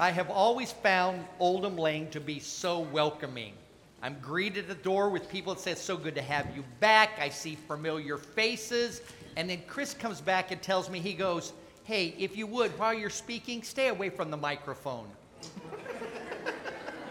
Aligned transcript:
I 0.00 0.12
have 0.12 0.30
always 0.30 0.72
found 0.72 1.22
Oldham 1.38 1.76
Lane 1.76 2.08
to 2.12 2.20
be 2.20 2.40
so 2.40 2.80
welcoming. 2.80 3.52
I'm 4.00 4.16
greeted 4.22 4.60
at 4.60 4.68
the 4.68 4.82
door 4.82 5.10
with 5.10 5.28
people 5.28 5.54
that 5.54 5.60
say, 5.60 5.72
It's 5.72 5.82
so 5.82 5.98
good 5.98 6.14
to 6.14 6.22
have 6.22 6.46
you 6.56 6.64
back. 6.80 7.18
I 7.20 7.28
see 7.28 7.54
familiar 7.54 8.16
faces. 8.16 9.02
And 9.36 9.50
then 9.50 9.60
Chris 9.66 9.92
comes 9.92 10.22
back 10.22 10.52
and 10.52 10.62
tells 10.62 10.88
me, 10.88 11.00
He 11.00 11.12
goes, 11.12 11.52
Hey, 11.84 12.14
if 12.18 12.34
you 12.34 12.46
would, 12.46 12.70
while 12.78 12.94
you're 12.94 13.10
speaking, 13.10 13.62
stay 13.62 13.88
away 13.88 14.08
from 14.08 14.30
the 14.30 14.38
microphone. 14.38 15.06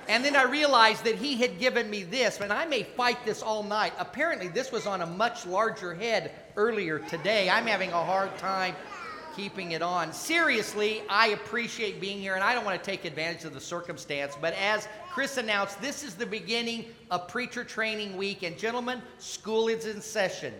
and 0.07 0.25
then 0.25 0.35
I 0.35 0.45
realized 0.45 1.03
that 1.03 1.13
he 1.13 1.35
had 1.35 1.59
given 1.59 1.91
me 1.91 2.01
this, 2.01 2.41
and 2.41 2.51
I 2.51 2.65
may 2.65 2.81
fight 2.81 3.23
this 3.23 3.43
all 3.43 3.61
night. 3.61 3.93
Apparently, 3.99 4.47
this 4.47 4.71
was 4.71 4.87
on 4.87 5.01
a 5.01 5.05
much 5.05 5.45
larger 5.45 5.93
head 5.93 6.31
earlier 6.55 6.97
today. 6.97 7.51
I'm 7.51 7.67
having 7.67 7.91
a 7.91 8.03
hard 8.03 8.35
time 8.39 8.73
keeping 9.39 9.71
it 9.71 9.81
on. 9.81 10.11
Seriously, 10.11 11.01
I 11.09 11.27
appreciate 11.27 12.01
being 12.01 12.19
here, 12.19 12.35
and 12.35 12.43
I 12.43 12.53
don't 12.53 12.65
want 12.65 12.77
to 12.77 12.85
take 12.85 13.05
advantage 13.05 13.45
of 13.45 13.53
the 13.53 13.61
circumstance, 13.61 14.35
but 14.41 14.53
as 14.55 14.89
Chris 15.09 15.37
announced, 15.37 15.81
this 15.81 16.03
is 16.03 16.15
the 16.15 16.25
beginning 16.25 16.83
of 17.09 17.29
Preacher 17.29 17.63
Training 17.63 18.17
Week, 18.17 18.43
and 18.43 18.57
gentlemen, 18.57 19.01
school 19.17 19.69
is 19.69 19.85
in 19.85 20.01
session. 20.01 20.53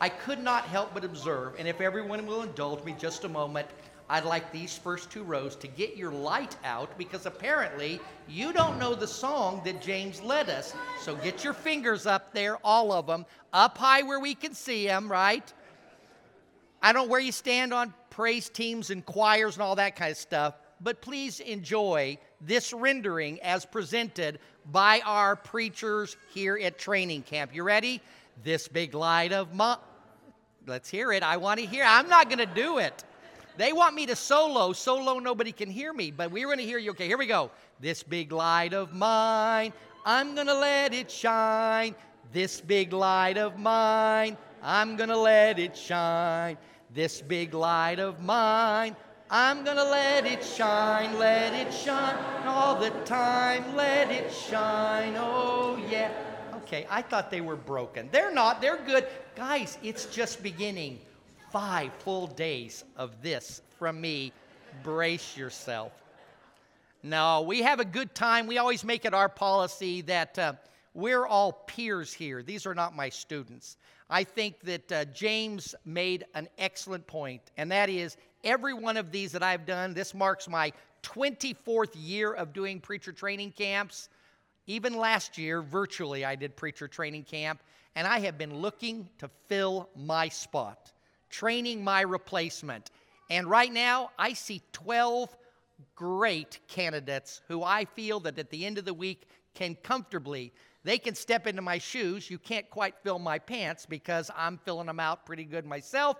I 0.00 0.08
could 0.08 0.40
not 0.40 0.64
help 0.64 0.92
but 0.92 1.04
observe, 1.04 1.54
and 1.56 1.68
if 1.68 1.80
everyone 1.80 2.26
will 2.26 2.42
indulge 2.42 2.82
me 2.82 2.96
just 2.98 3.22
a 3.22 3.28
moment, 3.28 3.68
I'd 4.10 4.24
like 4.24 4.50
these 4.50 4.76
first 4.76 5.08
two 5.08 5.22
rows 5.22 5.54
to 5.56 5.68
get 5.68 5.96
your 5.96 6.10
light 6.10 6.56
out 6.64 6.98
because 6.98 7.26
apparently 7.26 8.00
you 8.28 8.52
don't 8.52 8.76
know 8.76 8.96
the 8.96 9.06
song 9.06 9.62
that 9.64 9.80
James 9.80 10.20
led 10.20 10.50
us. 10.50 10.74
So 11.00 11.14
get 11.14 11.44
your 11.44 11.52
fingers 11.52 12.06
up 12.06 12.32
there, 12.34 12.58
all 12.64 12.90
of 12.90 13.06
them, 13.06 13.24
up 13.52 13.78
high 13.78 14.02
where 14.02 14.18
we 14.18 14.34
can 14.34 14.52
see 14.52 14.84
them, 14.84 15.08
right? 15.08 15.52
I 16.82 16.92
don't 16.92 17.06
know 17.06 17.10
where 17.10 17.20
you 17.20 17.32
stand 17.32 17.72
on 17.72 17.94
praise 18.16 18.48
teams 18.48 18.88
and 18.88 19.04
choirs 19.04 19.56
and 19.56 19.62
all 19.62 19.76
that 19.76 19.94
kind 19.94 20.10
of 20.10 20.16
stuff, 20.16 20.54
but 20.80 21.02
please 21.02 21.38
enjoy 21.40 22.16
this 22.40 22.72
rendering 22.72 23.38
as 23.42 23.66
presented 23.66 24.38
by 24.72 25.02
our 25.04 25.36
preachers 25.36 26.16
here 26.32 26.58
at 26.62 26.78
training 26.78 27.20
camp. 27.20 27.54
You 27.54 27.62
ready? 27.62 28.00
This 28.42 28.68
big 28.68 28.94
light 28.94 29.32
of 29.32 29.54
my. 29.54 29.76
Let's 30.66 30.88
hear 30.88 31.12
it. 31.12 31.22
I 31.22 31.36
want 31.36 31.60
to 31.60 31.66
hear. 31.66 31.84
I'm 31.86 32.08
not 32.08 32.30
going 32.30 32.38
to 32.38 32.46
do 32.46 32.78
it. 32.78 33.04
They 33.58 33.74
want 33.74 33.94
me 33.94 34.06
to 34.06 34.16
solo. 34.16 34.72
Solo, 34.72 35.18
nobody 35.18 35.52
can 35.52 35.68
hear 35.68 35.92
me, 35.92 36.10
but 36.10 36.30
we're 36.30 36.46
going 36.46 36.58
to 36.58 36.64
hear 36.64 36.78
you. 36.78 36.92
Okay, 36.92 37.06
here 37.06 37.18
we 37.18 37.26
go. 37.26 37.50
This 37.80 38.02
big 38.02 38.32
light 38.32 38.72
of 38.72 38.94
mine, 38.94 39.74
I'm 40.06 40.34
going 40.34 40.46
to 40.46 40.58
let 40.58 40.94
it 40.94 41.10
shine. 41.10 41.94
This 42.32 42.62
big 42.62 42.94
light 42.94 43.36
of 43.36 43.58
mine, 43.58 44.38
I'm 44.62 44.96
going 44.96 45.10
to 45.10 45.18
let 45.18 45.58
it 45.58 45.76
shine. 45.76 46.56
This 46.94 47.20
big 47.20 47.52
light 47.54 47.98
of 47.98 48.22
mine, 48.22 48.96
I'm 49.28 49.64
to 49.64 49.74
let 49.74 50.24
it 50.24 50.44
shine, 50.44 51.18
let 51.18 51.52
it 51.52 51.72
shine 51.72 52.16
all 52.46 52.78
the 52.78 52.90
time. 53.04 53.74
Let 53.74 54.10
it 54.10 54.32
shine, 54.32 55.14
oh 55.16 55.82
yeah. 55.90 56.12
Okay, 56.62 56.86
I 56.88 57.02
thought 57.02 57.30
they 57.30 57.40
were 57.40 57.56
broken. 57.56 58.08
They're 58.12 58.32
not, 58.32 58.60
they're 58.60 58.78
good. 58.86 59.06
Guys, 59.34 59.78
it's 59.82 60.06
just 60.06 60.42
beginning. 60.42 61.00
Five 61.50 61.92
full 62.00 62.26
days 62.28 62.84
of 62.96 63.22
this 63.22 63.62
from 63.78 64.00
me. 64.00 64.32
Brace 64.82 65.36
yourself. 65.36 65.92
No, 67.02 67.42
we 67.42 67.62
have 67.62 67.80
a 67.80 67.84
good 67.84 68.14
time. 68.14 68.46
We 68.46 68.58
always 68.58 68.84
make 68.84 69.04
it 69.04 69.14
our 69.14 69.28
policy 69.28 70.02
that 70.02 70.38
uh, 70.38 70.52
we're 70.96 71.26
all 71.26 71.52
peers 71.52 72.10
here. 72.10 72.42
These 72.42 72.64
are 72.64 72.74
not 72.74 72.96
my 72.96 73.10
students. 73.10 73.76
I 74.08 74.24
think 74.24 74.60
that 74.60 74.90
uh, 74.90 75.04
James 75.06 75.74
made 75.84 76.24
an 76.34 76.48
excellent 76.56 77.06
point, 77.06 77.42
and 77.58 77.70
that 77.70 77.90
is 77.90 78.16
every 78.42 78.72
one 78.72 78.96
of 78.96 79.12
these 79.12 79.30
that 79.32 79.42
I've 79.42 79.66
done, 79.66 79.92
this 79.92 80.14
marks 80.14 80.48
my 80.48 80.72
24th 81.02 81.90
year 81.94 82.32
of 82.32 82.54
doing 82.54 82.80
preacher 82.80 83.12
training 83.12 83.52
camps. 83.52 84.08
Even 84.66 84.94
last 84.94 85.36
year, 85.36 85.60
virtually, 85.60 86.24
I 86.24 86.34
did 86.34 86.56
preacher 86.56 86.88
training 86.88 87.24
camp, 87.24 87.60
and 87.94 88.06
I 88.06 88.20
have 88.20 88.38
been 88.38 88.56
looking 88.56 89.06
to 89.18 89.28
fill 89.48 89.90
my 89.96 90.30
spot, 90.30 90.92
training 91.28 91.84
my 91.84 92.00
replacement. 92.00 92.90
And 93.28 93.50
right 93.50 93.72
now, 93.72 94.12
I 94.18 94.32
see 94.32 94.62
12 94.72 95.36
great 95.94 96.58
candidates 96.68 97.42
who 97.48 97.62
I 97.62 97.84
feel 97.84 98.18
that 98.20 98.38
at 98.38 98.48
the 98.48 98.64
end 98.64 98.78
of 98.78 98.86
the 98.86 98.94
week 98.94 99.28
can 99.54 99.74
comfortably 99.82 100.52
they 100.86 100.98
can 100.98 101.16
step 101.16 101.48
into 101.48 101.62
my 101.62 101.78
shoes. 101.78 102.30
You 102.30 102.38
can't 102.38 102.70
quite 102.70 102.94
fill 103.02 103.18
my 103.18 103.40
pants 103.40 103.84
because 103.84 104.30
I'm 104.36 104.56
filling 104.58 104.86
them 104.86 105.00
out 105.00 105.26
pretty 105.26 105.42
good 105.42 105.66
myself, 105.66 106.18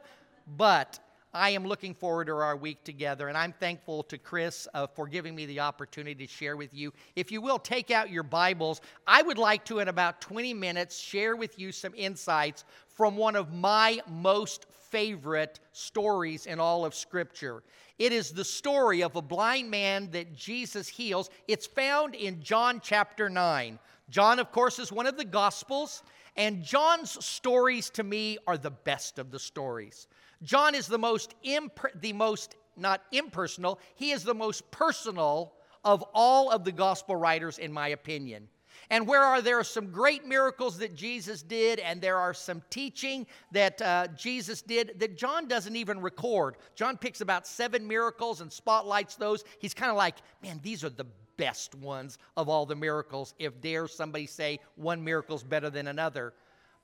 but 0.57 0.99
I 1.37 1.51
am 1.51 1.67
looking 1.67 1.93
forward 1.93 2.29
to 2.29 2.33
our 2.37 2.57
week 2.57 2.83
together, 2.83 3.29
and 3.29 3.37
I'm 3.37 3.53
thankful 3.53 4.03
to 4.05 4.17
Chris 4.17 4.67
uh, 4.73 4.87
for 4.87 5.07
giving 5.07 5.35
me 5.35 5.45
the 5.45 5.61
opportunity 5.61 6.27
to 6.27 6.33
share 6.33 6.57
with 6.57 6.73
you. 6.73 6.95
If 7.15 7.31
you 7.31 7.43
will, 7.43 7.59
take 7.59 7.91
out 7.91 8.11
your 8.11 8.23
Bibles. 8.23 8.81
I 9.07 9.21
would 9.21 9.37
like 9.37 9.63
to, 9.67 9.81
in 9.81 9.89
about 9.89 10.23
20 10.23 10.55
minutes, 10.55 10.99
share 10.99 11.37
with 11.37 11.59
you 11.59 11.73
some 11.73 11.93
insights 11.95 12.65
from 12.89 13.19
one 13.19 13.37
of 13.37 13.53
my 13.53 14.01
most 14.09 14.65
favorite 14.89 15.61
stories 15.73 16.47
in 16.47 16.59
all 16.59 16.87
of 16.87 16.95
Scripture. 16.95 17.63
It 17.99 18.13
is 18.13 18.31
the 18.31 18.45
story 18.45 19.03
of 19.03 19.15
a 19.15 19.23
blind 19.23 19.71
man 19.71 20.11
that 20.13 20.35
Jesus 20.35 20.89
heals. 20.89 21.29
It's 21.49 21.67
found 21.67 22.15
in 22.15 22.43
John 22.43 22.81
chapter 22.83 23.29
9. 23.29 23.79
John, 24.09 24.39
of 24.39 24.51
course, 24.53 24.79
is 24.79 24.91
one 24.91 25.07
of 25.07 25.19
the 25.19 25.25
Gospels, 25.27 26.03
and 26.35 26.65
John's 26.65 27.23
stories 27.23 27.91
to 27.91 28.03
me 28.03 28.39
are 28.47 28.57
the 28.57 28.71
best 28.71 29.19
of 29.19 29.31
the 29.31 29.39
stories. 29.39 30.09
John 30.43 30.75
is 30.75 30.87
the 30.87 30.99
most, 30.99 31.35
imp- 31.43 32.01
the 32.01 32.13
most 32.13 32.57
not 32.77 33.03
impersonal, 33.11 33.81
he 33.95 34.11
is 34.11 34.23
the 34.23 34.35
most 34.35 34.71
personal 34.71 35.55
of 35.85 36.05
all 36.13 36.51
of 36.51 36.65
the 36.65 36.73
gospel 36.73 37.17
writers, 37.17 37.59
in 37.59 37.73
my 37.73 37.89
opinion. 37.89 38.49
And 38.91 39.07
where 39.07 39.23
are 39.23 39.41
there 39.41 39.59
are 39.59 39.65
some 39.65 39.91
great 39.91 40.27
miracles 40.27 40.79
that 40.79 40.95
Jesus 40.95 41.43
did, 41.43 41.79
and 41.81 42.01
there 42.01 42.19
are 42.19 42.35
some 42.35 42.63
teaching 42.71 43.27
that 43.53 43.81
uh, 43.83 44.09
Jesus 44.09 44.63
did 44.63 44.99
that 44.99 45.17
John 45.17 45.49
doesn't 45.49 45.75
even 45.75 46.01
record. 46.01 46.57
John 46.75 46.97
picks 46.97 47.21
about 47.21 47.47
seven 47.47 47.87
miracles 47.87 48.41
and 48.41 48.53
spotlights 48.53 49.17
those. 49.17 49.45
He's 49.59 49.75
kind 49.75 49.91
of 49.91 49.97
like, 49.97 50.17
man, 50.43 50.61
these 50.63 50.85
are 50.85 50.91
the 50.91 51.07
best 51.37 51.75
ones 51.75 52.19
of 52.37 52.49
all 52.49 52.67
the 52.67 52.77
miracles. 52.77 53.35
If 53.39 53.61
dare 53.61 53.89
somebody 53.89 54.27
say 54.27 54.61
one 54.77 55.03
miracle's 55.03 55.43
better 55.43 55.71
than 55.71 55.89
another. 55.89 56.35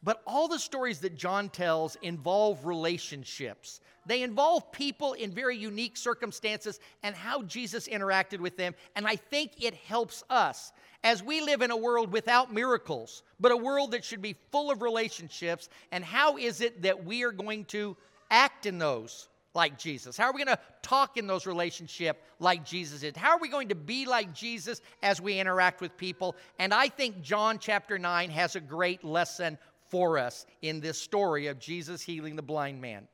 But 0.02 0.22
all 0.26 0.48
the 0.48 0.58
stories 0.58 0.98
that 1.00 1.16
John 1.16 1.48
tells 1.48 1.96
involve 2.02 2.66
relationships. 2.66 3.80
They 4.04 4.22
involve 4.22 4.72
people 4.72 5.12
in 5.12 5.30
very 5.30 5.56
unique 5.56 5.96
circumstances 5.96 6.80
and 7.04 7.14
how 7.14 7.42
Jesus 7.42 7.86
interacted 7.86 8.40
with 8.40 8.56
them. 8.56 8.74
And 8.96 9.06
I 9.06 9.16
think 9.16 9.62
it 9.62 9.74
helps 9.74 10.24
us 10.28 10.72
as 11.04 11.22
we 11.22 11.40
live 11.40 11.62
in 11.62 11.70
a 11.70 11.76
world 11.76 12.12
without 12.12 12.52
miracles, 12.52 13.22
but 13.38 13.52
a 13.52 13.56
world 13.56 13.92
that 13.92 14.04
should 14.04 14.22
be 14.22 14.36
full 14.50 14.70
of 14.70 14.82
relationships. 14.82 15.68
And 15.92 16.04
how 16.04 16.36
is 16.36 16.60
it 16.60 16.82
that 16.82 17.04
we 17.04 17.22
are 17.22 17.32
going 17.32 17.64
to 17.66 17.96
act 18.30 18.66
in 18.66 18.78
those? 18.78 19.28
like 19.54 19.78
Jesus? 19.78 20.16
How 20.16 20.24
are 20.24 20.32
we 20.32 20.44
going 20.44 20.56
to 20.56 20.62
talk 20.80 21.16
in 21.16 21.26
those 21.26 21.46
relationships 21.46 22.20
like 22.38 22.64
Jesus 22.64 23.00
did? 23.00 23.16
How 23.16 23.30
are 23.30 23.38
we 23.38 23.48
going 23.48 23.68
to 23.68 23.74
be 23.74 24.06
like 24.06 24.32
Jesus 24.32 24.80
as 25.02 25.20
we 25.20 25.38
interact 25.38 25.80
with 25.80 25.96
people? 25.96 26.36
And 26.58 26.72
I 26.72 26.88
think 26.88 27.22
John 27.22 27.58
chapter 27.58 27.98
9 27.98 28.30
has 28.30 28.56
a 28.56 28.60
great 28.60 29.04
lesson 29.04 29.58
for 29.92 30.16
us 30.16 30.46
in 30.62 30.80
this 30.80 30.98
story 30.98 31.48
of 31.48 31.58
Jesus 31.58 32.00
healing 32.00 32.34
the 32.34 32.42
blind 32.42 32.80
man. 32.80 33.06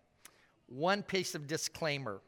One 0.69 1.03
piece 1.03 1.35
of 1.35 1.49
disclaimer. 1.49 2.21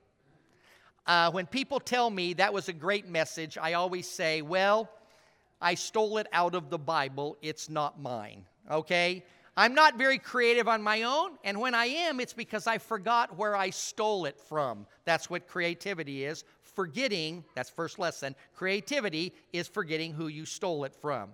Uh, 1.06 1.30
when 1.30 1.46
people 1.46 1.78
tell 1.78 2.10
me 2.10 2.34
that 2.34 2.52
was 2.52 2.68
a 2.68 2.72
great 2.72 3.08
message, 3.08 3.56
I 3.56 3.74
always 3.74 4.08
say, 4.08 4.42
well, 4.42 4.90
I 5.60 5.76
stole 5.76 6.18
it 6.18 6.26
out 6.32 6.56
of 6.56 6.68
the 6.68 6.78
Bible. 6.78 7.36
It's 7.42 7.70
not 7.70 8.00
mine. 8.00 8.44
Okay? 8.68 9.24
I'm 9.56 9.72
not 9.72 9.96
very 9.96 10.18
creative 10.18 10.66
on 10.66 10.82
my 10.82 11.02
own, 11.02 11.38
and 11.44 11.60
when 11.60 11.76
I 11.76 11.86
am, 11.86 12.18
it's 12.18 12.32
because 12.32 12.66
I 12.66 12.78
forgot 12.78 13.36
where 13.36 13.54
I 13.54 13.70
stole 13.70 14.24
it 14.24 14.40
from. 14.40 14.84
That's 15.04 15.30
what 15.30 15.46
creativity 15.46 16.24
is. 16.24 16.42
Forgetting, 16.62 17.44
that's 17.54 17.70
first 17.70 18.00
lesson. 18.00 18.34
Creativity 18.56 19.32
is 19.52 19.68
forgetting 19.68 20.12
who 20.12 20.26
you 20.26 20.44
stole 20.44 20.82
it 20.82 20.96
from. 20.96 21.30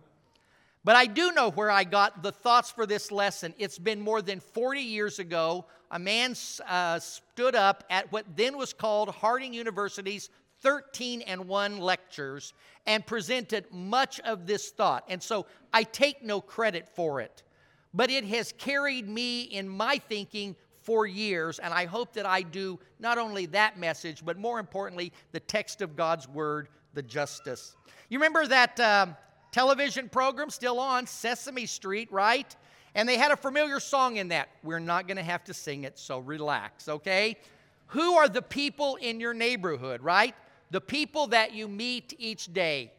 But 0.87 0.95
I 0.95 1.07
do 1.07 1.33
know 1.33 1.51
where 1.51 1.69
I 1.69 1.83
got 1.83 2.23
the 2.23 2.31
thoughts 2.31 2.71
for 2.71 2.87
this 2.87 3.11
lesson. 3.11 3.53
It's 3.59 3.77
been 3.77 4.01
more 4.01 4.23
than 4.23 4.39
40 4.39 4.81
years 4.81 5.19
ago. 5.19 5.65
A 5.91 5.99
man 5.99 6.37
uh, 6.65 7.01
stood 7.01 7.57
up 7.57 7.83
at 7.91 8.13
what 8.13 8.25
then 8.37 8.57
was 8.57 8.73
called 8.73 9.09
Harding 9.09 9.53
University's 9.53 10.31
13 10.61 11.23
and 11.23 11.49
1 11.49 11.79
lectures 11.79 12.53
and 12.87 13.05
presented 13.05 13.67
much 13.73 14.21
of 14.21 14.47
this 14.47 14.71
thought. 14.71 15.03
And 15.09 15.21
so 15.21 15.47
I 15.73 15.83
take 15.83 16.23
no 16.23 16.41
credit 16.41 16.89
for 16.95 17.21
it. 17.21 17.43
But 17.93 18.13
it 18.13 18.23
has 18.27 18.53
carried 18.57 19.09
me 19.09 19.43
in 19.43 19.69
my 19.69 19.99
thinking 19.99 20.55
for 20.83 21.05
years, 21.05 21.59
and 21.59 21.75
I 21.75 21.87
hope 21.87 22.13
that 22.13 22.27
I 22.27 22.43
do 22.43 22.79
not 23.01 23.19
only 23.19 23.47
that 23.47 23.77
message, 23.77 24.25
but 24.25 24.39
more 24.39 24.61
importantly, 24.61 25.13
the 25.33 25.41
text 25.41 25.83
of 25.83 25.97
God's 25.97 26.29
Word, 26.29 26.69
the 26.95 27.03
justice. 27.03 27.75
You 28.09 28.21
remember 28.21 28.47
that 28.47 28.79
uh, 28.79 29.07
television 29.53 30.09
program 30.09 30.51
still 30.51 30.79
on, 30.79 31.07
Sesame 31.07 31.67
Street, 31.67 32.11
right? 32.13 32.55
And 32.95 33.09
they 33.09 33.17
had 33.17 33.31
a 33.31 33.37
familiar 33.37 33.81
song 33.81 34.17
in 34.17 34.29
that. 34.29 34.49
We're 34.63 34.79
not 34.79 35.07
going 35.07 35.19
to 35.19 35.23
have 35.23 35.45
to 35.45 35.55
sing 35.55 35.85
it, 35.85 35.99
so 35.99 36.19
relax, 36.19 36.89
okay? 36.89 37.37
Who 37.89 38.15
are 38.15 38.29
the 38.29 38.43
people 38.43 38.97
in 38.97 39.21
your 39.21 39.35
neighborhood, 39.35 40.03
right? 40.03 40.35
the 40.71 40.81
people 40.81 41.29
that 41.29 41.55
you 41.55 41.69
meet 41.69 42.15
each 42.19 42.53
day. 42.53 42.93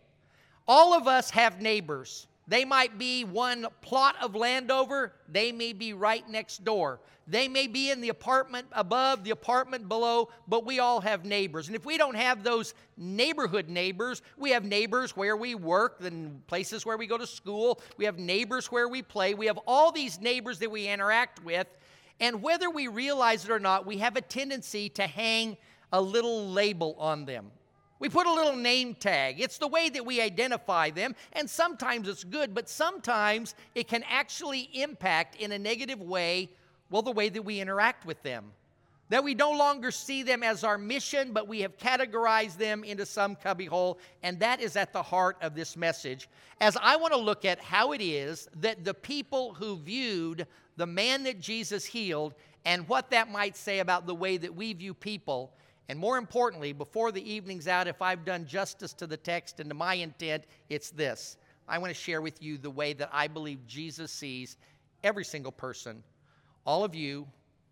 All 0.67 0.94
of 0.94 1.07
us 1.07 1.29
have 1.31 1.61
neighbors. 1.61 2.27
They 2.47 2.63
might 2.63 2.97
be 2.97 3.23
one 3.25 3.67
plot 3.81 4.15
of 4.21 4.35
land 4.35 4.71
over, 4.71 5.13
they 5.27 5.51
may 5.51 5.73
be 5.73 5.94
right 5.94 6.27
next 6.29 6.63
door. 6.63 6.99
They 7.29 7.49
may 7.49 7.67
be 7.67 7.91
in 7.91 7.99
the 7.99 8.07
apartment 8.07 8.67
above, 8.71 9.25
the 9.25 9.31
apartment 9.31 9.89
below, 9.89 10.29
but 10.47 10.65
we 10.65 10.79
all 10.79 11.01
have 11.01 11.25
neighbors. 11.25 11.67
And 11.67 11.75
if 11.75 11.85
we 11.85 11.97
don't 11.97 12.15
have 12.15 12.41
those 12.41 12.73
neighborhood 12.95 13.67
neighbors, 13.67 14.21
we 14.38 14.51
have 14.51 14.63
neighbors 14.63 15.17
where 15.17 15.35
we 15.35 15.53
work, 15.53 15.97
and 15.99 16.45
places 16.47 16.85
where 16.85 16.95
we 16.95 17.05
go 17.05 17.17
to 17.17 17.27
school, 17.27 17.81
we 17.97 18.05
have 18.05 18.17
neighbors 18.17 18.71
where 18.71 18.88
we 18.88 19.01
play. 19.01 19.33
We 19.33 19.47
have 19.47 19.59
all 19.67 19.91
these 19.91 20.21
neighbors 20.21 20.59
that 20.59 20.71
we 20.71 20.88
interact 20.88 21.44
with. 21.44 21.67
And 22.21 22.41
whether 22.41 22.69
we 22.69 22.88
realize 22.88 23.44
it 23.44 23.51
or 23.51 23.59
not, 23.59 23.85
we 23.85 23.97
have 23.97 24.15
a 24.15 24.21
tendency 24.21 24.88
to 24.89 25.05
hang 25.05 25.57
a 25.91 26.01
little 26.01 26.47
label 26.49 26.95
on 26.97 27.25
them. 27.25 27.51
We 27.99 28.09
put 28.09 28.27
a 28.27 28.33
little 28.33 28.55
name 28.55 28.94
tag. 28.94 29.39
It's 29.39 29.57
the 29.57 29.67
way 29.67 29.89
that 29.89 30.05
we 30.05 30.21
identify 30.21 30.91
them, 30.91 31.15
and 31.33 31.49
sometimes 31.49 32.07
it's 32.07 32.23
good, 32.23 32.53
but 32.53 32.69
sometimes 32.69 33.55
it 33.73 33.88
can 33.88 34.03
actually 34.07 34.69
impact 34.73 35.35
in 35.35 35.51
a 35.51 35.59
negative 35.59 36.01
way, 36.01 36.49
well, 36.91 37.01
the 37.01 37.11
way 37.11 37.29
that 37.29 37.41
we 37.41 37.59
interact 37.59 38.05
with 38.05 38.21
them. 38.21 38.51
That 39.09 39.23
we 39.23 39.33
no 39.33 39.51
longer 39.51 39.89
see 39.89 40.21
them 40.21 40.44
as 40.44 40.63
our 40.63 40.77
mission, 40.77 41.31
but 41.31 41.47
we 41.47 41.61
have 41.61 41.77
categorized 41.77 42.57
them 42.57 42.83
into 42.83 43.05
some 43.05 43.35
cubbyhole, 43.35 43.99
and 44.21 44.39
that 44.41 44.61
is 44.61 44.75
at 44.75 44.94
the 44.94 45.01
heart 45.01 45.38
of 45.41 45.55
this 45.55 45.77
message. 45.77 46.29
As 46.59 46.77
I 46.79 46.97
want 46.97 47.13
to 47.13 47.19
look 47.19 47.45
at 47.45 47.59
how 47.59 47.94
it 47.94 48.01
is 48.01 48.47
that 48.59 48.83
the 48.83 48.94
people 48.94 49.53
who 49.53 49.77
viewed 49.77 50.45
the 50.75 50.85
man 50.85 51.23
that 51.23 51.39
Jesus 51.39 51.85
healed 51.85 52.35
and 52.65 52.88
what 52.89 53.09
that 53.11 53.31
might 53.31 53.55
say 53.55 53.79
about 53.79 54.05
the 54.05 54.13
way 54.13 54.38
that 54.38 54.53
we 54.53 54.73
view 54.73 54.94
people 54.94 55.53
and 55.89 55.97
more 55.97 56.17
importantly, 56.17 56.73
before 56.73 57.11
the 57.11 57.31
evening's 57.31 57.67
out, 57.67 57.87
if 57.87 58.01
I've 58.01 58.25
done 58.25 58.45
justice 58.45 58.93
to 58.93 59.07
the 59.07 59.17
text 59.17 59.59
and 59.59 59.69
to 59.69 59.75
my 59.75 59.93
intent, 59.95 60.43
it's 60.69 60.89
this. 60.91 61.37
I 61.67 61.77
want 61.77 61.93
to 61.93 61.99
share 61.99 62.21
with 62.21 62.41
you 62.41 62.57
the 62.57 62.69
way 62.69 62.93
that 62.93 63.09
I 63.11 63.27
believe 63.27 63.65
Jesus 63.67 64.11
sees 64.11 64.57
every 65.03 65.25
single 65.25 65.51
person, 65.51 66.03
all 66.65 66.83
of 66.83 66.93
you 66.93 67.27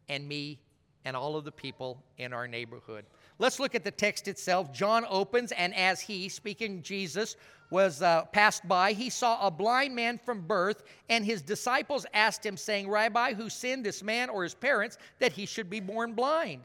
and 0.07 0.27
me 0.27 0.59
and 1.03 1.15
all 1.15 1.35
of 1.35 1.45
the 1.45 1.51
people 1.51 2.03
in 2.17 2.33
our 2.33 2.47
neighborhood. 2.47 3.05
Let's 3.37 3.59
look 3.59 3.75
at 3.75 3.83
the 3.83 3.91
text 3.91 4.27
itself. 4.27 4.71
John 4.73 5.05
opens, 5.09 5.51
and 5.51 5.75
as 5.75 6.01
he, 6.01 6.29
speaking 6.29 6.81
Jesus, 6.81 7.35
was 7.69 8.01
uh, 8.01 8.25
passed 8.25 8.67
by, 8.67 8.93
he 8.93 9.09
saw 9.09 9.45
a 9.45 9.51
blind 9.51 9.93
man 9.95 10.17
from 10.17 10.41
birth, 10.41 10.83
and 11.09 11.25
his 11.25 11.41
disciples 11.41 12.05
asked 12.13 12.45
him, 12.45 12.57
saying, 12.57 12.89
Rabbi, 12.89 13.33
who 13.33 13.49
sinned, 13.49 13.85
this 13.85 14.03
man 14.03 14.29
or 14.29 14.43
his 14.43 14.55
parents, 14.55 14.97
that 15.19 15.33
he 15.33 15.45
should 15.45 15.69
be 15.69 15.79
born 15.79 16.13
blind? 16.13 16.61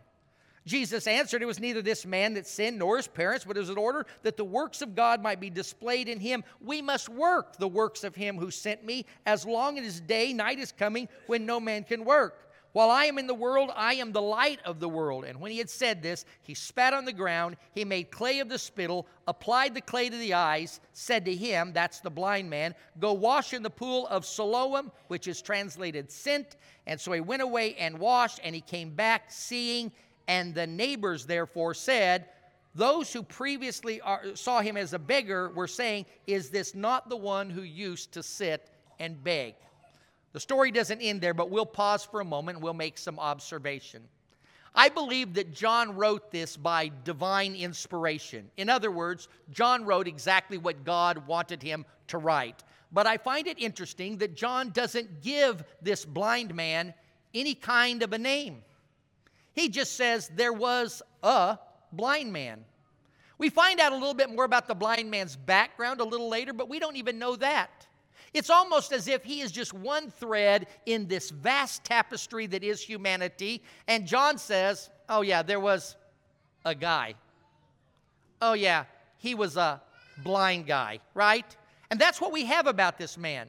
Jesus 0.66 1.06
answered, 1.06 1.42
It 1.42 1.46
was 1.46 1.60
neither 1.60 1.82
this 1.82 2.04
man 2.04 2.34
that 2.34 2.46
sinned 2.46 2.78
nor 2.78 2.96
his 2.96 3.08
parents, 3.08 3.44
but 3.44 3.56
it 3.56 3.60
was 3.60 3.70
in 3.70 3.78
order 3.78 4.06
that 4.22 4.36
the 4.36 4.44
works 4.44 4.82
of 4.82 4.94
God 4.94 5.22
might 5.22 5.40
be 5.40 5.50
displayed 5.50 6.08
in 6.08 6.20
him. 6.20 6.44
We 6.60 6.82
must 6.82 7.08
work 7.08 7.56
the 7.56 7.68
works 7.68 8.04
of 8.04 8.14
him 8.14 8.36
who 8.36 8.50
sent 8.50 8.84
me 8.84 9.06
as 9.24 9.46
long 9.46 9.78
as 9.78 10.00
day, 10.00 10.32
night 10.32 10.58
is 10.58 10.72
coming 10.72 11.08
when 11.26 11.46
no 11.46 11.60
man 11.60 11.84
can 11.84 12.04
work. 12.04 12.50
While 12.72 12.90
I 12.90 13.06
am 13.06 13.18
in 13.18 13.26
the 13.26 13.34
world, 13.34 13.70
I 13.74 13.94
am 13.94 14.12
the 14.12 14.22
light 14.22 14.60
of 14.64 14.78
the 14.78 14.88
world. 14.88 15.24
And 15.24 15.40
when 15.40 15.50
he 15.50 15.58
had 15.58 15.70
said 15.70 16.02
this, 16.02 16.24
he 16.42 16.54
spat 16.54 16.94
on 16.94 17.04
the 17.04 17.12
ground, 17.12 17.56
he 17.72 17.84
made 17.84 18.12
clay 18.12 18.38
of 18.38 18.48
the 18.48 18.60
spittle, 18.60 19.08
applied 19.26 19.74
the 19.74 19.80
clay 19.80 20.08
to 20.08 20.16
the 20.16 20.34
eyes, 20.34 20.80
said 20.92 21.24
to 21.24 21.34
him, 21.34 21.72
That's 21.72 21.98
the 21.98 22.10
blind 22.10 22.48
man, 22.48 22.76
go 23.00 23.12
wash 23.12 23.54
in 23.54 23.64
the 23.64 23.70
pool 23.70 24.06
of 24.06 24.24
Siloam, 24.24 24.92
which 25.08 25.26
is 25.26 25.42
translated 25.42 26.12
sent. 26.12 26.56
And 26.86 27.00
so 27.00 27.10
he 27.10 27.20
went 27.20 27.42
away 27.42 27.74
and 27.74 27.98
washed, 27.98 28.38
and 28.44 28.54
he 28.54 28.60
came 28.60 28.90
back 28.90 29.32
seeing 29.32 29.90
and 30.30 30.54
the 30.54 30.64
neighbors, 30.64 31.26
therefore, 31.26 31.74
said, 31.74 32.26
Those 32.76 33.12
who 33.12 33.24
previously 33.24 34.00
are, 34.00 34.22
saw 34.36 34.60
him 34.60 34.76
as 34.76 34.92
a 34.92 34.98
beggar 34.98 35.50
were 35.50 35.66
saying, 35.66 36.06
Is 36.28 36.50
this 36.50 36.72
not 36.72 37.08
the 37.08 37.16
one 37.16 37.50
who 37.50 37.62
used 37.62 38.12
to 38.12 38.22
sit 38.22 38.70
and 39.00 39.22
beg? 39.24 39.56
The 40.32 40.38
story 40.38 40.70
doesn't 40.70 41.00
end 41.00 41.20
there, 41.20 41.34
but 41.34 41.50
we'll 41.50 41.66
pause 41.66 42.04
for 42.04 42.20
a 42.20 42.24
moment 42.24 42.58
and 42.58 42.62
we'll 42.62 42.74
make 42.74 42.96
some 42.96 43.18
observation. 43.18 44.02
I 44.72 44.88
believe 44.88 45.34
that 45.34 45.52
John 45.52 45.96
wrote 45.96 46.30
this 46.30 46.56
by 46.56 46.92
divine 47.02 47.56
inspiration. 47.56 48.48
In 48.56 48.68
other 48.68 48.92
words, 48.92 49.26
John 49.50 49.84
wrote 49.84 50.06
exactly 50.06 50.58
what 50.58 50.84
God 50.84 51.26
wanted 51.26 51.60
him 51.60 51.84
to 52.06 52.18
write. 52.18 52.62
But 52.92 53.08
I 53.08 53.16
find 53.16 53.48
it 53.48 53.58
interesting 53.58 54.18
that 54.18 54.36
John 54.36 54.70
doesn't 54.70 55.22
give 55.22 55.64
this 55.82 56.04
blind 56.04 56.54
man 56.54 56.94
any 57.34 57.56
kind 57.56 58.04
of 58.04 58.12
a 58.12 58.18
name. 58.18 58.62
He 59.60 59.68
just 59.68 59.94
says 59.94 60.30
there 60.34 60.54
was 60.54 61.02
a 61.22 61.58
blind 61.92 62.32
man. 62.32 62.64
We 63.36 63.50
find 63.50 63.78
out 63.78 63.92
a 63.92 63.94
little 63.94 64.14
bit 64.14 64.34
more 64.34 64.44
about 64.44 64.66
the 64.66 64.74
blind 64.74 65.10
man's 65.10 65.36
background 65.36 66.00
a 66.00 66.04
little 66.04 66.30
later, 66.30 66.54
but 66.54 66.70
we 66.70 66.78
don't 66.78 66.96
even 66.96 67.18
know 67.18 67.36
that. 67.36 67.86
It's 68.32 68.48
almost 68.48 68.90
as 68.90 69.06
if 69.06 69.22
he 69.22 69.42
is 69.42 69.52
just 69.52 69.74
one 69.74 70.10
thread 70.10 70.66
in 70.86 71.08
this 71.08 71.28
vast 71.28 71.84
tapestry 71.84 72.46
that 72.46 72.64
is 72.64 72.80
humanity. 72.80 73.62
And 73.86 74.06
John 74.06 74.38
says, 74.38 74.88
Oh, 75.10 75.20
yeah, 75.20 75.42
there 75.42 75.60
was 75.60 75.94
a 76.64 76.74
guy. 76.74 77.14
Oh, 78.40 78.54
yeah, 78.54 78.84
he 79.18 79.34
was 79.34 79.58
a 79.58 79.82
blind 80.22 80.68
guy, 80.68 81.00
right? 81.12 81.54
And 81.90 82.00
that's 82.00 82.18
what 82.18 82.32
we 82.32 82.46
have 82.46 82.66
about 82.66 82.96
this 82.96 83.18
man. 83.18 83.48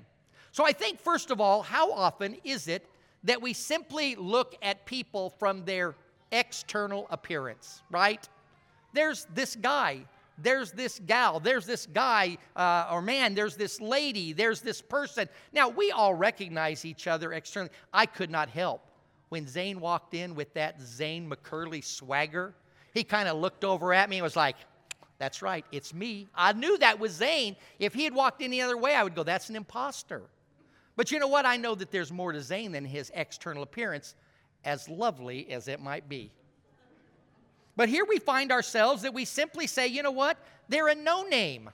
So 0.52 0.66
I 0.66 0.74
think, 0.74 1.00
first 1.00 1.32
of 1.32 1.40
all, 1.40 1.62
how 1.62 1.94
often 1.94 2.36
is 2.44 2.68
it 2.68 2.86
that 3.24 3.42
we 3.42 3.54
simply 3.54 4.16
look 4.16 4.56
at 4.62 4.86
people 4.86 5.30
from 5.30 5.64
their 5.66 5.96
external 6.32 7.08
appearance, 7.10 7.82
right? 7.92 8.28
There's 8.94 9.28
this 9.34 9.56
guy, 9.56 10.06
there's 10.38 10.72
this 10.72 11.00
gal, 11.06 11.40
there's 11.40 11.66
this 11.66 11.86
guy 11.86 12.38
uh, 12.56 12.88
or 12.92 13.02
man, 13.02 13.36
there's 13.36 13.56
this 13.56 13.80
lady, 13.80 14.34
there's 14.34 14.62
this 14.62 14.82
person. 14.82 15.30
Now, 15.54 15.70
we 15.70 15.92
all 15.92 16.14
recognize 16.14 16.86
each 16.86 17.08
other 17.08 17.34
externally. 17.34 17.72
I 17.94 18.06
could 18.06 18.30
not 18.30 18.50
help 18.50 18.86
when 19.30 19.48
Zane 19.48 19.80
walked 19.80 20.14
in 20.14 20.36
with 20.36 20.54
that 20.56 20.82
Zane 20.82 21.30
McCurley 21.30 21.84
swagger. 21.84 22.54
He 22.94 23.04
kind 23.04 23.30
of 23.30 23.38
looked 23.38 23.64
over 23.64 23.94
at 23.94 24.10
me 24.10 24.18
and 24.18 24.24
was 24.24 24.36
like, 24.36 24.58
That's 25.20 25.42
right, 25.42 25.66
it's 25.72 25.94
me. 25.94 26.28
I 26.36 26.54
knew 26.54 26.78
that 26.80 27.00
was 27.00 27.14
Zane. 27.14 27.56
If 27.80 27.94
he 27.94 28.04
had 28.04 28.14
walked 28.14 28.42
any 28.42 28.62
other 28.62 28.78
way, 28.78 28.96
I 28.96 29.04
would 29.04 29.16
go, 29.16 29.24
That's 29.24 29.50
an 29.50 29.56
imposter. 29.56 30.24
But 30.96 31.12
you 31.12 31.20
know 31.20 31.28
what? 31.28 31.46
I 31.46 31.58
know 31.58 31.76
that 31.76 31.92
there's 31.92 32.12
more 32.12 32.32
to 32.32 32.42
Zane 32.42 32.72
than 32.72 32.86
his 32.86 33.12
external 33.16 33.64
appearance, 33.64 34.16
as 34.64 34.88
lovely 34.90 35.50
as 35.52 35.68
it 35.68 35.80
might 35.80 36.08
be. 36.10 36.32
But 37.76 37.90
here 37.90 38.06
we 38.06 38.20
find 38.20 38.52
ourselves 38.52 39.02
that 39.04 39.14
we 39.14 39.26
simply 39.26 39.68
say, 39.68 39.88
you 39.88 40.04
know 40.04 40.12
what? 40.12 40.38
They're 40.70 40.90
a 40.90 40.96
no 40.96 41.24
name. 41.24 41.70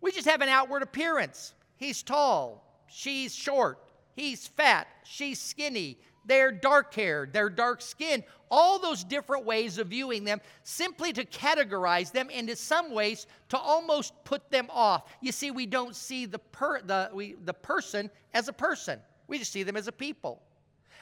We 0.00 0.12
just 0.12 0.28
have 0.28 0.42
an 0.42 0.48
outward 0.48 0.82
appearance. 0.82 1.54
He's 1.76 2.02
tall, 2.02 2.64
she's 2.86 3.34
short, 3.34 3.78
he's 4.14 4.46
fat, 4.46 4.86
she's 5.04 5.40
skinny, 5.40 5.98
they're 6.24 6.52
dark 6.52 6.94
haired, 6.94 7.32
they're 7.32 7.50
dark 7.50 7.82
skinned, 7.82 8.24
all 8.50 8.78
those 8.78 9.02
different 9.02 9.44
ways 9.44 9.78
of 9.78 9.88
viewing 9.88 10.24
them 10.24 10.40
simply 10.62 11.12
to 11.12 11.24
categorize 11.24 12.12
them 12.12 12.28
and 12.32 12.48
in 12.48 12.56
some 12.56 12.92
ways 12.92 13.26
to 13.48 13.58
almost 13.58 14.12
put 14.24 14.50
them 14.50 14.68
off. 14.70 15.04
You 15.20 15.32
see, 15.32 15.50
we 15.50 15.66
don't 15.66 15.96
see 15.96 16.26
the, 16.26 16.38
per, 16.38 16.80
the, 16.82 17.10
we, 17.12 17.34
the 17.44 17.54
person 17.54 18.10
as 18.34 18.48
a 18.48 18.52
person, 18.52 19.00
we 19.26 19.38
just 19.38 19.52
see 19.52 19.62
them 19.62 19.76
as 19.76 19.88
a 19.88 19.92
people. 19.92 20.42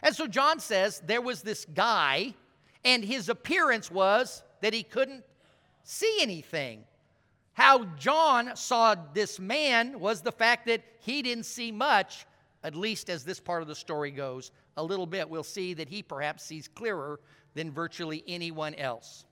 And 0.03 0.15
so 0.15 0.27
John 0.27 0.61
says 0.61 1.03
there 1.05 1.21
was 1.21 1.43
this 1.43 1.67
guy, 1.67 2.35
and 2.85 3.05
his 3.05 3.29
appearance 3.29 3.91
was 3.91 4.43
that 4.63 4.73
he 4.73 4.83
couldn't 4.83 5.25
see 5.83 6.19
anything. 6.23 6.85
How 7.53 7.85
John 7.99 8.57
saw 8.57 8.95
this 9.13 9.39
man 9.39 10.01
was 10.01 10.23
the 10.23 10.33
fact 10.33 10.67
that 10.67 10.83
he 11.01 11.21
didn't 11.21 11.45
see 11.45 11.73
much, 11.73 12.25
at 12.63 12.75
least 12.75 13.09
as 13.09 13.25
this 13.25 13.41
part 13.41 13.63
of 13.63 13.69
the 13.69 13.75
story 13.75 14.11
goes 14.11 14.51
a 14.77 14.83
little 14.83 15.07
bit, 15.07 15.29
we'll 15.29 15.43
see 15.43 15.75
that 15.75 15.89
he 15.89 16.03
perhaps 16.03 16.45
sees 16.45 16.69
clearer 16.69 17.21
than 17.55 17.71
virtually 17.71 18.23
anyone 18.27 18.75
else. 18.75 19.25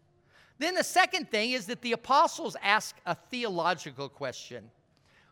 Then 0.58 0.74
the 0.74 0.84
second 0.84 1.30
thing 1.30 1.52
is 1.52 1.66
that 1.66 1.82
the 1.82 1.92
apostles 1.92 2.56
ask 2.62 2.96
a 3.06 3.14
theological 3.14 4.08
question 4.08 4.70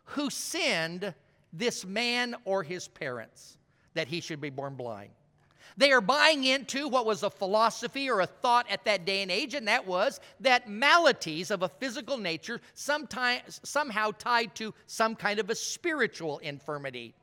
Who 0.05 0.29
sinned 0.29 1.13
this 1.51 1.85
man 1.85 2.35
or 2.45 2.63
his 2.63 2.87
parents 2.87 3.57
that 3.93 4.07
he 4.07 4.21
should 4.21 4.39
be 4.39 4.49
born 4.49 4.75
blind? 4.75 5.11
They 5.75 5.91
are 5.91 6.01
buying 6.01 6.43
into 6.43 6.87
what 6.87 7.05
was 7.05 7.21
a 7.21 7.29
philosophy 7.29 8.09
or 8.09 8.21
a 8.21 8.25
thought 8.25 8.65
at 8.69 8.85
that 8.85 9.05
day 9.05 9.21
and 9.21 9.29
age, 9.29 9.53
and 9.53 9.67
that 9.67 9.85
was 9.85 10.19
that 10.39 10.69
maladies 10.69 11.51
of 11.51 11.61
a 11.61 11.69
physical 11.69 12.17
nature 12.17 12.61
sometimes, 12.73 13.59
somehow 13.63 14.11
tied 14.17 14.55
to 14.55 14.73
some 14.87 15.15
kind 15.15 15.39
of 15.39 15.49
a 15.49 15.55
spiritual 15.55 16.39
infirmity 16.39 17.13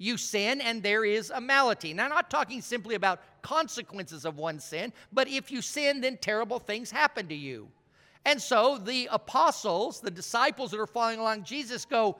you 0.00 0.16
sin 0.16 0.62
and 0.62 0.82
there 0.82 1.04
is 1.04 1.28
a 1.28 1.40
malady. 1.42 1.92
Now, 1.92 2.04
I'm 2.04 2.10
not 2.10 2.30
talking 2.30 2.62
simply 2.62 2.94
about 2.94 3.20
consequences 3.42 4.24
of 4.24 4.38
one 4.38 4.58
sin, 4.58 4.94
but 5.12 5.28
if 5.28 5.50
you 5.50 5.60
sin, 5.60 6.00
then 6.00 6.16
terrible 6.16 6.58
things 6.58 6.90
happen 6.90 7.28
to 7.28 7.34
you. 7.34 7.68
And 8.24 8.40
so 8.40 8.78
the 8.78 9.10
apostles, 9.12 10.00
the 10.00 10.10
disciples 10.10 10.70
that 10.70 10.80
are 10.80 10.86
following 10.86 11.20
along 11.20 11.44
Jesus, 11.44 11.84
go, 11.84 12.16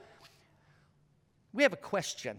We 1.54 1.62
have 1.62 1.72
a 1.72 1.76
question. 1.76 2.38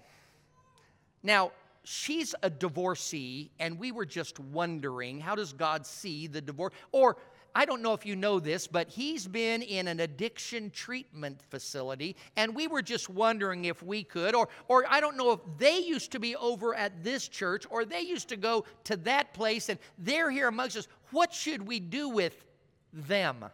Now, 1.24 1.52
she's 1.84 2.36
a 2.44 2.50
divorcee, 2.50 3.50
and 3.60 3.80
we 3.80 3.92
were 3.92 4.06
just 4.06 4.40
wondering 4.40 5.20
how 5.20 5.34
does 5.34 5.54
God 5.54 5.88
see 5.88 6.28
the 6.28 6.42
divorce? 6.42 6.74
Or 6.92 7.18
I 7.54 7.66
don't 7.66 7.82
know 7.82 7.94
if 7.94 8.06
you 8.06 8.16
know 8.16 8.40
this, 8.40 8.68
but 8.68 8.90
he's 8.90 9.28
been 9.28 9.62
in 9.62 9.88
an 9.88 10.00
addiction 10.00 10.70
treatment 10.70 11.42
facility, 11.50 12.16
and 12.38 12.56
we 12.56 12.68
were 12.68 12.82
just 12.82 13.10
wondering 13.10 13.66
if 13.66 13.84
we 13.84 14.04
could, 14.04 14.36
or, 14.36 14.48
or 14.68 14.86
I 14.90 15.02
don't 15.02 15.18
know 15.18 15.32
if 15.32 15.40
they 15.58 15.80
used 15.80 16.12
to 16.14 16.20
be 16.20 16.36
over 16.36 16.74
at 16.74 17.04
this 17.04 17.28
church, 17.28 17.66
or 17.70 17.84
they 17.84 18.02
used 18.02 18.30
to 18.30 18.38
go 18.38 18.66
to 18.86 18.96
that 18.98 19.34
place, 19.34 19.70
and 19.70 19.80
they're 19.98 20.32
here 20.32 20.48
amongst 20.48 20.78
us. 20.78 20.88
What 21.12 21.34
should 21.34 21.68
we 21.68 21.80
do 21.80 22.10
with 22.10 22.46
them? 22.94 23.46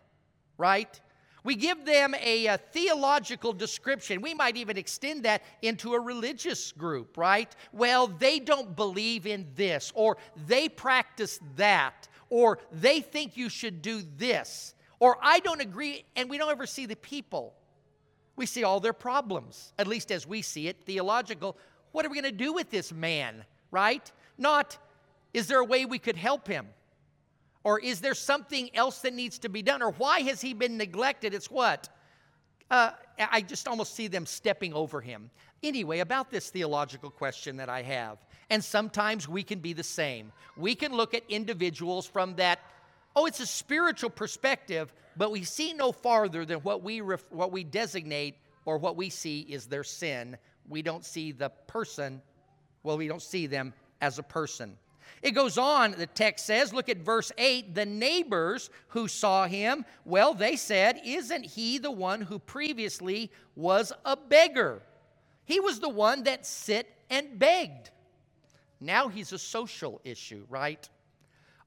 Right? 0.58 1.00
We 1.48 1.56
give 1.56 1.86
them 1.86 2.14
a, 2.16 2.48
a, 2.48 2.58
theological 2.58 3.54
description. 3.54 4.22
We 4.22 4.34
might 4.34 4.58
even 4.58 4.78
extend 4.78 5.24
that 5.24 5.44
into 5.62 5.94
a 5.94 6.00
religious 6.00 6.74
group, 6.74 7.18
right? 7.18 7.56
Well, 7.72 8.08
they 8.08 8.40
don't 8.40 8.76
believe 8.76 9.26
in 9.26 9.48
this, 9.56 9.94
or 9.96 10.18
they 10.46 10.68
practice 10.68 11.40
that, 11.56 12.10
or 12.30 12.60
they 12.72 13.02
think 13.02 13.38
you 13.38 13.50
should 13.50 13.82
do 13.82 14.02
this, 14.18 14.74
or 15.00 15.18
I 15.22 15.40
don't 15.40 15.62
agree, 15.62 16.06
and 16.16 16.30
we 16.30 16.38
don't 16.38 16.52
ever 16.52 16.66
see 16.66 16.86
the 16.86 16.96
people. 16.96 17.54
We 18.36 18.46
see 18.46 18.64
all 18.64 18.80
their 18.80 18.94
problems, 18.94 19.74
at 19.80 19.88
least 19.88 20.12
as 20.12 20.28
we 20.28 20.42
see 20.42 20.68
it, 20.68 20.84
theological. 20.86 21.58
What 21.92 22.06
are 22.06 22.10
we 22.10 22.22
going 22.22 22.32
to 22.32 22.38
do 22.38 22.54
with 22.54 22.70
this 22.70 22.92
man, 22.92 23.44
right? 23.72 24.12
Not, 24.38 24.78
is 25.34 25.48
there 25.48 25.60
a 25.60 25.66
way 25.66 25.86
we 25.86 26.00
could 26.00 26.18
help 26.18 26.48
him? 26.48 26.68
Or 27.64 27.80
is 27.80 28.00
there 28.00 28.14
something 28.14 28.70
else 28.76 29.00
that 29.00 29.14
needs 29.14 29.40
to 29.40 29.50
be 29.50 29.62
done? 29.62 29.82
Or 29.82 29.92
why 29.92 30.22
has 30.22 30.40
he 30.40 30.54
been 30.54 30.78
neglected? 30.78 31.34
It's 31.34 31.52
what? 31.52 31.90
Uh, 32.70 32.92
I 33.20 33.42
just 33.42 33.68
almost 33.68 33.96
see 33.96 34.08
them 34.08 34.26
stepping 34.26 34.74
over 34.74 35.02
him. 35.02 35.32
Anyway, 35.64 36.00
about 36.00 36.30
this 36.30 36.50
theological 36.50 37.10
question 37.10 37.58
that 37.58 37.70
I 37.70 37.82
have, 37.82 38.20
and 38.50 38.64
sometimes 38.64 39.28
we 39.28 39.44
can 39.44 39.60
be 39.60 39.74
the 39.74 39.84
same. 39.84 40.32
We 40.56 40.76
can 40.76 40.94
look 40.94 41.14
at 41.14 41.24
individuals 41.30 42.06
from 42.06 42.36
that, 42.36 42.60
oh, 43.16 43.26
it's 43.26 43.40
a 43.40 43.46
spiritual 43.46 44.10
perspective, 44.10 44.94
but 45.16 45.32
we 45.32 45.44
see 45.44 45.74
no 45.74 45.92
farther 45.92 46.46
than 46.46 46.60
what 46.60 46.84
we, 46.84 47.02
ref- 47.02 47.32
what 47.32 47.52
we 47.52 47.64
designate 47.64 48.36
or 48.66 48.78
what 48.78 48.96
we 48.96 49.10
see 49.10 49.42
is 49.42 49.66
their 49.66 49.84
sin. 49.84 50.38
We 50.68 50.82
don't 50.82 51.06
see 51.06 51.32
the 51.32 51.50
person, 51.68 52.22
well, 52.84 52.98
we 52.98 53.08
don't 53.08 53.22
see 53.22 53.48
them 53.48 53.74
as 54.02 54.20
a 54.20 54.24
person. 54.24 54.78
It 55.22 55.32
goes 55.32 55.58
on, 55.58 55.92
the 55.92 56.06
text 56.06 56.46
says, 56.46 56.74
look 56.74 56.90
at 56.90 56.98
verse 56.98 57.32
8. 57.38 57.74
The 57.74 57.86
neighbors 57.86 58.70
who 58.90 59.08
saw 59.08 59.48
him, 59.48 59.86
well, 60.06 60.34
they 60.34 60.56
said, 60.56 61.02
Isn't 61.04 61.46
he 61.46 61.80
the 61.80 61.92
one 61.92 62.22
who 62.22 62.40
previously 62.40 63.32
was 63.56 63.92
a 64.06 64.16
beggar? 64.16 64.82
He 65.46 65.60
was 65.60 65.80
the 65.80 65.90
one 65.90 66.24
that 66.24 66.46
sit 66.46 66.94
and 67.10 67.40
begged. 67.40 67.90
Now 68.80 69.08
he's 69.08 69.34
a 69.34 69.40
social 69.40 70.02
issue, 70.04 70.46
right? 70.50 70.88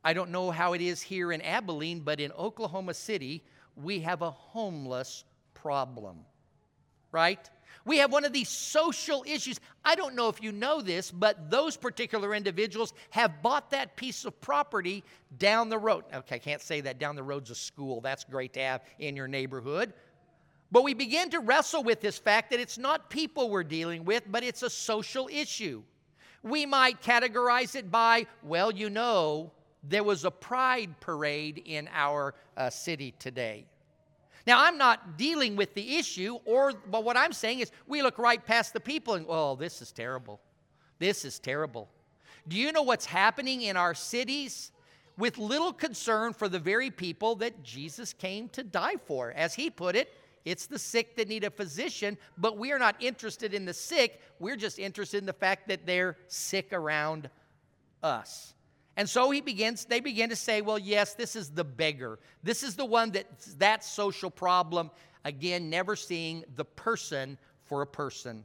I 0.03 0.13
don't 0.13 0.31
know 0.31 0.51
how 0.51 0.73
it 0.73 0.81
is 0.81 1.03
here 1.03 1.33
in 1.33 1.43
Abilene, 1.43 2.01
but 2.01 2.21
in 2.21 2.33
Oklahoma 2.33 2.95
City, 2.95 3.43
we 3.77 4.01
have 4.01 4.23
a 4.23 4.31
homeless 4.31 5.25
problem, 5.55 6.19
right? 7.13 7.51
We 7.85 7.99
have 7.99 8.13
one 8.13 8.25
of 8.25 8.33
these 8.33 8.49
social 8.49 9.25
issues. 9.27 9.59
I 9.85 9.95
don't 9.95 10.15
know 10.15 10.29
if 10.29 10.43
you 10.43 10.53
know 10.53 10.81
this, 10.81 11.11
but 11.11 11.51
those 11.51 11.77
particular 11.77 12.35
individuals 12.35 12.93
have 13.11 13.43
bought 13.43 13.71
that 13.71 13.97
piece 13.97 14.25
of 14.25 14.39
property 14.41 15.03
down 15.39 15.69
the 15.69 15.79
road. 15.79 16.05
Okay, 16.15 16.37
I 16.37 16.39
can't 16.39 16.61
say 16.61 16.81
that 16.83 16.99
down 16.99 17.17
the 17.17 17.23
road's 17.23 17.51
a 17.51 17.55
school. 17.55 18.01
That's 18.01 18.25
great 18.25 18.53
to 18.55 18.61
have 18.61 18.83
in 18.99 19.17
your 19.17 19.29
neighborhood. 19.29 19.93
But 20.73 20.85
we 20.85 20.95
begin 20.95 21.31
to 21.31 21.41
wrestle 21.41 21.83
with 21.83 22.01
this 22.01 22.19
fact 22.19 22.51
that 22.51 22.61
it's 22.61 22.79
not 22.79 23.11
people 23.11 23.51
we're 23.51 23.65
dealing 23.65 24.05
with, 24.05 24.23
but 24.29 24.45
it's 24.45 24.63
a 24.63 24.71
social 24.71 25.29
issue. 25.33 25.83
We 26.43 26.67
might 26.67 27.03
categorize 27.03 27.77
it 27.77 27.91
by, 27.91 28.27
well, 28.43 28.73
you 28.73 28.91
know, 28.91 29.51
there 29.83 30.05
was 30.05 30.25
a 30.25 30.31
pride 30.31 30.99
parade 31.01 31.63
in 31.65 31.89
our 31.93 32.35
uh, 32.57 32.71
city 32.71 33.15
today. 33.19 33.65
Now, 34.47 34.65
I'm 34.65 34.79
not 34.79 35.19
dealing 35.19 35.55
with 35.55 35.75
the 35.75 35.97
issue, 35.97 36.39
or 36.45 36.73
but 36.73 37.05
what 37.05 37.17
I'm 37.17 37.33
saying 37.33 37.61
is 37.61 37.71
we 37.87 38.03
look 38.03 38.19
right 38.19 38.45
past 38.45 38.73
the 38.73 38.81
people 38.81 39.15
and, 39.15 39.27
oh, 39.29 39.55
this 39.55 39.83
is 39.83 39.93
terrible. 39.93 40.41
This 40.99 41.25
is 41.25 41.39
terrible. 41.39 41.89
Do 42.49 42.57
you 42.57 42.73
know 42.73 42.83
what's 42.83 43.07
happening 43.07 43.63
in 43.63 43.77
our 43.77 43.95
cities? 43.95 44.73
With 45.19 45.37
little 45.37 45.75
concern 45.75 46.33
for 46.33 46.49
the 46.49 46.59
very 46.59 46.91
people 46.91 47.35
that 47.37 47.63
Jesus 47.63 48.15
came 48.15 48.49
to 48.51 48.63
die 48.63 48.97
for. 49.05 49.33
As 49.33 49.55
he 49.55 49.69
put 49.69 49.95
it, 49.95 50.15
it's 50.45 50.67
the 50.67 50.79
sick 50.79 51.17
that 51.17 51.29
need 51.29 51.45
a 51.45 51.51
physician, 51.51 52.17
but 52.39 52.57
we 52.57 52.73
are 52.73 52.79
not 52.79 52.97
interested 53.01 53.53
in 53.55 53.65
the 53.65 53.75
sick. 53.75 54.21
We're 54.39 54.57
just 54.57 54.79
interested 54.79 55.19
in 55.19 55.27
the 55.27 55.33
fact 55.33 55.69
that 55.69 55.87
they're 55.87 56.17
sick 56.29 56.73
around 56.73 57.29
us. 58.03 58.55
And 58.97 59.09
so 59.09 59.31
he 59.31 59.41
begins, 59.41 59.85
they 59.85 60.01
begin 60.01 60.31
to 60.31 60.37
say, 60.37 60.61
well, 60.63 60.79
yes, 60.79 61.15
this 61.15 61.37
is 61.37 61.51
the 61.51 61.65
beggar. 61.65 62.19
This 62.43 62.63
is 62.63 62.77
the 62.77 62.85
one 62.85 63.11
that's 63.11 63.55
that 63.55 63.85
social 63.85 64.31
problem. 64.31 64.91
Again, 65.25 65.71
never 65.71 65.97
seeing 65.97 66.45
the 66.57 66.65
person 66.65 67.39
for 67.65 67.83
a 67.83 67.87
person. 67.87 68.45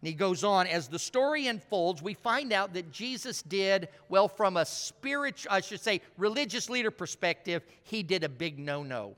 And 0.00 0.08
he 0.08 0.12
goes 0.12 0.44
on, 0.44 0.66
as 0.66 0.88
the 0.88 0.98
story 0.98 1.46
unfolds, 1.46 2.02
we 2.02 2.14
find 2.14 2.52
out 2.52 2.74
that 2.74 2.92
Jesus 2.92 3.42
did, 3.42 3.88
well, 4.08 4.28
from 4.28 4.58
a 4.58 4.64
spiritual, 4.64 5.50
I 5.50 5.60
should 5.60 5.80
say, 5.80 6.02
religious 6.18 6.68
leader 6.68 6.90
perspective, 6.90 7.62
he 7.82 8.02
did 8.02 8.22
a 8.22 8.28
big 8.28 8.58
no 8.58 8.82
no. 8.82 9.16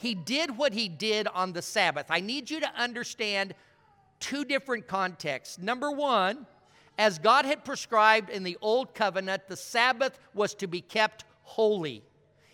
He 0.00 0.14
did 0.14 0.56
what 0.56 0.72
he 0.72 0.88
did 0.88 1.26
on 1.28 1.52
the 1.52 1.60
Sabbath. 1.60 2.06
I 2.08 2.20
need 2.20 2.50
you 2.50 2.58
to 2.60 2.74
understand 2.74 3.54
two 4.18 4.46
different 4.46 4.86
contexts. 4.86 5.58
Number 5.58 5.90
one, 5.90 6.46
as 6.96 7.18
God 7.18 7.44
had 7.44 7.66
prescribed 7.66 8.30
in 8.30 8.42
the 8.42 8.56
Old 8.62 8.94
Covenant, 8.94 9.42
the 9.46 9.58
Sabbath 9.58 10.18
was 10.32 10.54
to 10.54 10.66
be 10.66 10.80
kept 10.80 11.26
holy. 11.42 12.02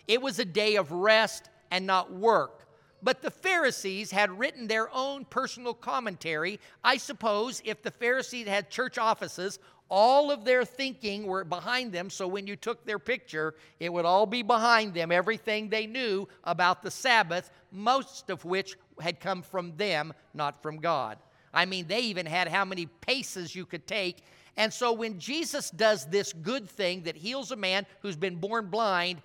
It 0.09 0.21
was 0.21 0.39
a 0.39 0.45
day 0.45 0.75
of 0.75 0.91
rest 0.91 1.49
and 1.71 1.87
not 1.87 2.11
work. 2.11 2.67
But 3.01 3.21
the 3.21 3.31
Pharisees 3.31 4.11
had 4.11 4.37
written 4.37 4.67
their 4.67 4.93
own 4.93 5.23
personal 5.23 5.73
commentary. 5.73 6.59
I 6.83 6.97
suppose 6.97 7.61
if 7.63 7.81
the 7.81 7.91
Pharisees 7.91 8.47
had 8.47 8.69
church 8.69 8.97
offices, 8.97 9.57
all 9.89 10.31
of 10.31 10.43
their 10.43 10.65
thinking 10.65 11.25
were 11.25 11.43
behind 11.43 11.91
them. 11.91 12.09
So 12.09 12.27
when 12.27 12.47
you 12.47 12.55
took 12.55 12.85
their 12.85 12.99
picture, 12.99 13.55
it 13.79 13.91
would 13.91 14.05
all 14.05 14.25
be 14.25 14.43
behind 14.43 14.93
them, 14.93 15.11
everything 15.11 15.69
they 15.69 15.87
knew 15.87 16.27
about 16.43 16.83
the 16.83 16.91
Sabbath, 16.91 17.49
most 17.71 18.29
of 18.29 18.43
which 18.45 18.77
had 18.99 19.19
come 19.19 19.41
from 19.41 19.75
them, 19.77 20.13
not 20.33 20.61
from 20.61 20.77
God. 20.77 21.17
I 21.53 21.65
mean, 21.65 21.87
they 21.87 22.01
even 22.01 22.25
had 22.25 22.47
how 22.47 22.65
many 22.65 22.85
paces 22.85 23.55
you 23.55 23.65
could 23.65 23.87
take 23.87 24.23
and 24.57 24.73
so 24.73 24.91
when 24.91 25.19
Jesus 25.19 25.69
does 25.69 26.07
this 26.07 26.33
good 26.33 26.67
thing 26.67 27.03
that 27.03 27.15
heals 27.15 27.51
a 27.51 27.55
man 27.55 27.85
who's 28.01 28.15
been 28.15 28.37
born 28.37 28.67
blind, 28.67 29.21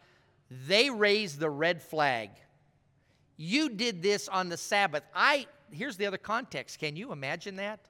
they 0.51 0.91
raise 0.91 1.39
the 1.39 1.49
red 1.49 1.83
flag. 1.83 2.31
You 3.39 3.71
did 3.71 4.03
this 4.03 4.29
on 4.29 4.51
the 4.51 4.59
Sabbath. 4.59 5.03
I 5.15 5.47
here's 5.71 5.97
the 5.97 6.05
other 6.05 6.19
context. 6.19 6.79
Can 6.79 6.97
you 6.97 7.13
imagine 7.13 7.57
that? 7.57 7.81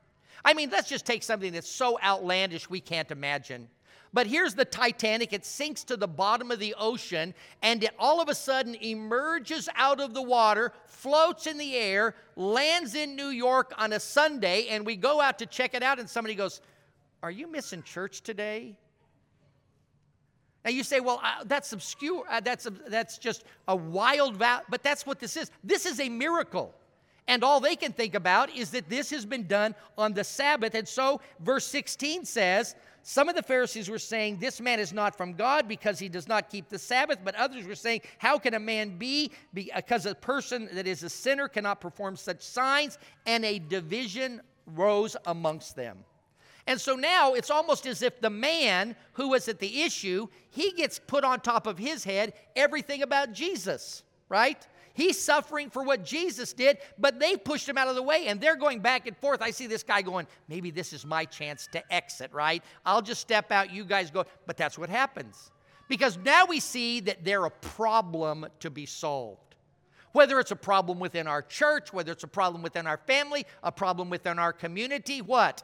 I 0.45 0.55
mean, 0.55 0.71
let's 0.71 0.89
just 0.89 1.07
take 1.07 1.23
something 1.23 1.53
that's 1.53 1.71
so 1.71 1.99
outlandish 2.03 2.69
we 2.69 2.81
can't 2.81 3.11
imagine. 3.11 3.69
But 4.15 4.27
here's 4.27 4.55
the 4.55 4.65
Titanic. 4.65 5.33
It 5.33 5.47
sinks 5.47 5.85
to 5.85 5.97
the 5.97 6.07
bottom 6.07 6.51
of 6.51 6.59
the 6.59 6.75
ocean 6.79 7.35
and 7.63 7.83
it 7.83 7.93
all 7.99 8.21
of 8.21 8.29
a 8.29 8.35
sudden 8.35 8.75
emerges 8.75 9.69
out 9.75 10.01
of 10.01 10.13
the 10.13 10.23
water, 10.23 10.73
floats 10.87 11.47
in 11.47 11.57
the 11.57 11.77
air, 11.77 12.15
lands 12.37 12.95
in 12.95 13.17
New 13.17 13.29
York 13.29 13.73
on 13.79 13.95
a 13.95 14.01
Sunday, 14.01 14.67
and 14.69 14.85
we 14.85 14.97
go 14.97 15.21
out 15.21 15.39
to 15.39 15.47
check 15.47 15.73
it 15.75 15.83
out, 15.83 15.99
and 15.99 16.09
somebody 16.09 16.35
goes, 16.35 16.61
are 17.23 17.31
you 17.31 17.47
missing 17.47 17.83
church 17.83 18.23
today? 18.23 18.77
Now 20.65 20.71
you 20.71 20.85
say, 20.85 21.01
well, 21.01 21.21
uh, 21.23 21.45
that's 21.45 21.73
obscure. 21.73 22.25
Uh, 22.31 22.41
that's, 22.41 22.69
that's 22.89 23.19
just 23.19 23.45
a 23.67 23.75
wild, 23.75 24.37
vow. 24.37 24.61
but 24.69 24.83
that's 24.83 25.07
what 25.07 25.19
this 25.19 25.37
is. 25.37 25.51
This 25.65 25.87
is 25.87 25.99
a 26.01 26.09
miracle. 26.09 26.75
And 27.29 27.45
all 27.45 27.61
they 27.61 27.77
can 27.77 27.93
think 27.93 28.15
about 28.15 28.55
is 28.55 28.71
that 28.71 28.89
this 28.89 29.11
has 29.11 29.25
been 29.25 29.47
done 29.47 29.75
on 29.97 30.13
the 30.13 30.25
Sabbath. 30.25 30.75
And 30.75 30.89
so, 30.89 31.21
verse 31.41 31.65
16 31.67 32.25
says, 32.25 32.75
some 33.05 33.29
of 33.29 33.35
the 33.35 33.43
Pharisees 33.43 33.91
were 33.91 33.99
saying, 33.99 34.39
This 34.39 34.61
man 34.61 34.79
is 34.79 34.93
not 34.93 35.17
from 35.17 35.33
God 35.33 35.67
because 35.67 35.99
he 35.99 36.09
does 36.09 36.29
not 36.29 36.49
keep 36.49 36.69
the 36.69 36.79
Sabbath. 36.79 37.19
But 37.25 37.35
others 37.35 37.67
were 37.67 37.75
saying, 37.75 38.03
How 38.19 38.39
can 38.39 38.55
a 38.55 38.61
man 38.61 38.97
be? 38.97 39.33
Because 39.53 40.07
uh, 40.07 40.11
a 40.11 40.15
person 40.15 40.69
that 40.73 40.87
is 40.87 41.03
a 41.03 41.09
sinner 41.09 41.49
cannot 41.49 41.81
perform 41.81 42.17
such 42.17 42.43
signs. 42.43 42.99
And 43.27 43.45
a 43.45 43.59
division 43.59 44.41
rose 44.67 45.17
amongst 45.27 45.75
them. 45.75 45.99
And 46.69 46.81
so 46.81 46.95
now 46.95 47.35
it's 47.35 47.51
almost 47.51 47.87
as 47.87 48.03
if 48.03 48.21
the 48.21 48.31
man 48.31 48.95
who 49.15 49.31
was 49.31 49.49
at 49.49 49.59
the 49.59 49.83
issue, 49.83 50.29
he 50.51 50.71
gets 50.71 51.01
put 51.01 51.25
on 51.25 51.41
top 51.41 51.67
of 51.67 51.77
his 51.77 52.05
head 52.05 52.35
everything 52.55 53.03
about 53.03 53.33
Jesus, 53.33 54.05
right? 54.29 54.65
He's 54.95 55.19
suffering 55.19 55.71
for 55.71 55.83
what 55.83 56.05
Jesus 56.05 56.53
did, 56.53 56.79
but 56.99 57.19
they 57.19 57.37
pushed 57.37 57.69
him 57.69 57.79
out 57.79 57.89
of 57.89 57.95
the 57.95 58.03
way 58.03 58.27
and 58.27 58.41
they're 58.41 58.57
going 58.57 58.81
back 58.81 59.07
and 59.07 59.17
forth. 59.17 59.41
I 59.41 59.51
see 59.51 59.67
this 59.67 59.83
guy 59.83 60.03
going, 60.03 60.27
maybe 60.49 60.71
this 60.71 60.93
is 60.93 61.07
my 61.07 61.25
chance 61.25 61.69
to 61.73 61.93
exit, 61.93 62.33
right? 62.33 62.63
I'll 62.85 63.03
just 63.03 63.21
step 63.21 63.51
out, 63.51 63.73
you 63.73 63.85
guys 63.85 64.11
go. 64.11 64.25
But 64.47 64.57
that's 64.57 64.79
what 64.79 64.91
happens. 64.91 65.51
Because 65.89 66.19
now 66.19 66.47
we 66.47 66.61
see 66.61 67.01
that 67.01 67.25
they're 67.25 67.45
a 67.45 67.51
problem 67.51 68.47
to 68.61 68.71
be 68.71 68.87
solved. 68.87 69.57
Whether 70.13 70.39
it's 70.41 70.51
a 70.51 70.57
problem 70.57 70.99
within 70.99 71.27
our 71.27 71.43
church, 71.43 71.93
whether 71.93 72.13
it's 72.13 72.25
a 72.25 72.29
problem 72.29 72.63
within 72.63 72.87
our 72.87 72.99
family, 72.99 73.47
a 73.63 73.73
problem 73.73 74.11
within 74.11 74.39
our 74.39 74.53
community, 74.53 75.23
what? 75.23 75.63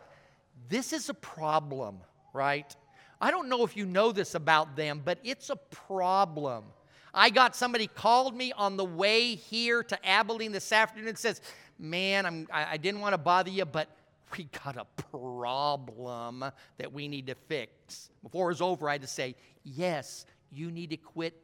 This 0.68 0.92
is 0.92 1.10
a 1.10 1.14
problem, 1.14 1.98
right? 2.32 2.74
I 3.20 3.30
don't 3.30 3.48
know 3.48 3.64
if 3.64 3.76
you 3.76 3.84
know 3.84 4.10
this 4.12 4.34
about 4.34 4.76
them, 4.76 5.02
but 5.04 5.18
it's 5.22 5.50
a 5.50 5.56
problem. 5.56 6.64
I 7.12 7.30
got 7.30 7.56
somebody 7.56 7.86
called 7.86 8.36
me 8.36 8.52
on 8.52 8.76
the 8.76 8.84
way 8.84 9.34
here 9.34 9.82
to 9.82 10.06
Abilene 10.06 10.52
this 10.52 10.72
afternoon 10.72 11.08
and 11.08 11.18
says, 11.18 11.40
Man, 11.78 12.26
I'm, 12.26 12.48
I, 12.52 12.72
I 12.72 12.76
didn't 12.76 13.00
want 13.00 13.14
to 13.14 13.18
bother 13.18 13.50
you, 13.50 13.64
but 13.64 13.88
we 14.36 14.48
got 14.64 14.76
a 14.76 14.84
problem 15.10 16.44
that 16.78 16.92
we 16.92 17.08
need 17.08 17.28
to 17.28 17.34
fix. 17.34 18.10
Before 18.22 18.46
it 18.46 18.52
was 18.54 18.60
over, 18.60 18.88
I 18.88 18.92
had 18.92 19.02
to 19.02 19.06
say, 19.06 19.34
Yes, 19.64 20.26
you 20.50 20.70
need 20.70 20.90
to 20.90 20.96
quit 20.96 21.40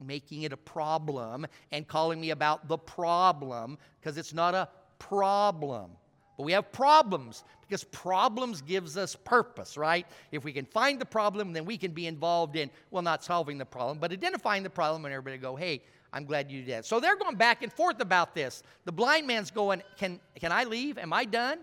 making 0.00 0.42
it 0.42 0.52
a 0.52 0.56
problem 0.56 1.46
and 1.72 1.86
calling 1.86 2.20
me 2.20 2.30
about 2.30 2.68
the 2.68 2.78
problem 2.78 3.78
because 4.00 4.18
it's 4.18 4.34
not 4.34 4.54
a 4.54 4.68
problem. 4.98 5.90
But 6.36 6.44
we 6.44 6.52
have 6.52 6.72
problems 6.72 7.44
because 7.62 7.84
problems 7.84 8.60
gives 8.60 8.96
us 8.96 9.16
purpose, 9.16 9.76
right? 9.76 10.06
If 10.32 10.44
we 10.44 10.52
can 10.52 10.64
find 10.66 11.00
the 11.00 11.06
problem, 11.06 11.52
then 11.52 11.64
we 11.64 11.78
can 11.78 11.92
be 11.92 12.06
involved 12.06 12.56
in, 12.56 12.70
well, 12.90 13.02
not 13.02 13.24
solving 13.24 13.58
the 13.58 13.64
problem, 13.64 13.98
but 13.98 14.12
identifying 14.12 14.62
the 14.62 14.70
problem 14.70 15.04
and 15.04 15.14
everybody 15.14 15.38
go, 15.38 15.56
hey, 15.56 15.82
I'm 16.12 16.24
glad 16.24 16.50
you 16.50 16.60
did 16.62 16.70
that. 16.70 16.86
So 16.86 17.00
they're 17.00 17.16
going 17.16 17.36
back 17.36 17.62
and 17.62 17.72
forth 17.72 18.00
about 18.00 18.34
this. 18.34 18.62
The 18.84 18.92
blind 18.92 19.26
man's 19.26 19.50
going, 19.50 19.82
can, 19.96 20.20
can 20.38 20.52
I 20.52 20.64
leave? 20.64 20.98
Am 20.98 21.12
I 21.12 21.24
done? 21.24 21.58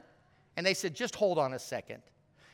And 0.57 0.65
they 0.65 0.73
said, 0.73 0.95
just 0.95 1.15
hold 1.15 1.37
on 1.37 1.53
a 1.53 1.59
second. 1.59 2.01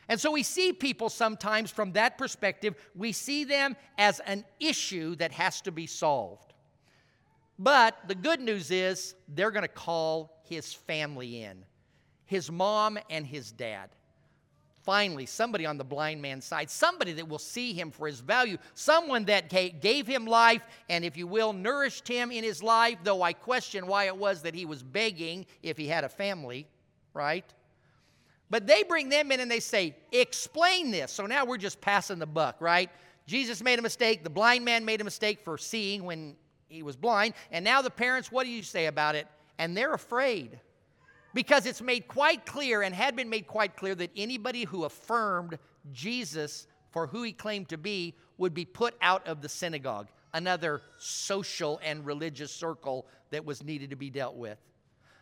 And 0.09 0.19
so 0.19 0.31
we 0.31 0.43
see 0.43 0.71
people 0.71 1.09
sometimes 1.09 1.71
from 1.71 1.93
that 1.93 2.17
perspective, 2.17 2.75
we 2.95 3.11
see 3.11 3.43
them 3.43 3.75
as 3.97 4.19
an 4.21 4.45
issue 4.59 5.15
that 5.15 5.31
has 5.33 5.61
to 5.61 5.71
be 5.71 5.87
solved. 5.87 6.53
But 7.59 7.97
the 8.07 8.15
good 8.15 8.39
news 8.39 8.71
is 8.71 9.15
they're 9.27 9.51
going 9.51 9.63
to 9.63 9.67
call 9.67 10.41
his 10.43 10.73
family 10.73 11.41
in 11.41 11.63
his 12.27 12.51
mom 12.51 12.99
and 13.09 13.25
his 13.25 13.51
dad. 13.51 13.89
Finally, 14.83 15.25
somebody 15.25 15.65
on 15.65 15.77
the 15.77 15.83
blind 15.83 16.21
man's 16.21 16.45
side, 16.45 16.69
somebody 16.69 17.11
that 17.11 17.27
will 17.27 17.39
see 17.39 17.73
him 17.73 17.91
for 17.91 18.07
his 18.07 18.21
value, 18.21 18.57
someone 18.73 19.25
that 19.25 19.49
gave 19.49 20.07
him 20.07 20.25
life 20.25 20.61
and, 20.87 21.03
if 21.03 21.17
you 21.17 21.27
will, 21.27 21.51
nourished 21.51 22.07
him 22.07 22.31
in 22.31 22.41
his 22.41 22.63
life, 22.63 22.97
though 23.03 23.21
I 23.21 23.33
question 23.33 23.85
why 23.85 24.05
it 24.05 24.15
was 24.15 24.43
that 24.43 24.55
he 24.55 24.65
was 24.65 24.83
begging 24.83 25.45
if 25.61 25.77
he 25.77 25.87
had 25.87 26.05
a 26.05 26.09
family, 26.09 26.67
right? 27.13 27.43
But 28.49 28.65
they 28.65 28.83
bring 28.83 29.09
them 29.09 29.29
in 29.33 29.41
and 29.41 29.51
they 29.51 29.59
say, 29.59 29.93
Explain 30.13 30.91
this. 30.91 31.11
So 31.11 31.25
now 31.25 31.43
we're 31.43 31.57
just 31.57 31.81
passing 31.81 32.19
the 32.19 32.25
buck, 32.25 32.61
right? 32.61 32.89
Jesus 33.25 33.61
made 33.61 33.79
a 33.79 33.81
mistake. 33.81 34.23
The 34.23 34.29
blind 34.29 34.63
man 34.63 34.85
made 34.85 35.01
a 35.01 35.03
mistake 35.03 35.41
for 35.41 35.57
seeing 35.57 36.05
when 36.05 36.37
he 36.69 36.81
was 36.81 36.95
blind. 36.95 37.33
And 37.51 37.65
now 37.65 37.81
the 37.81 37.89
parents, 37.89 38.31
what 38.31 38.45
do 38.45 38.49
you 38.49 38.63
say 38.63 38.85
about 38.85 39.15
it? 39.15 39.27
And 39.57 39.75
they're 39.75 39.93
afraid 39.93 40.61
because 41.33 41.65
it's 41.65 41.81
made 41.81 42.07
quite 42.07 42.45
clear 42.45 42.81
and 42.81 42.93
had 42.93 43.15
been 43.15 43.29
made 43.29 43.47
quite 43.47 43.75
clear 43.75 43.95
that 43.95 44.11
anybody 44.15 44.63
who 44.63 44.85
affirmed 44.85 45.57
Jesus 45.91 46.67
for 46.91 47.07
who 47.07 47.23
he 47.23 47.31
claimed 47.31 47.69
to 47.69 47.77
be 47.77 48.15
would 48.37 48.53
be 48.53 48.65
put 48.65 48.95
out 49.01 49.27
of 49.27 49.41
the 49.41 49.49
synagogue, 49.49 50.07
another 50.33 50.81
social 50.97 51.79
and 51.83 52.05
religious 52.05 52.51
circle 52.51 53.07
that 53.29 53.45
was 53.45 53.63
needed 53.63 53.89
to 53.89 53.95
be 53.95 54.09
dealt 54.09 54.35
with. 54.35 54.57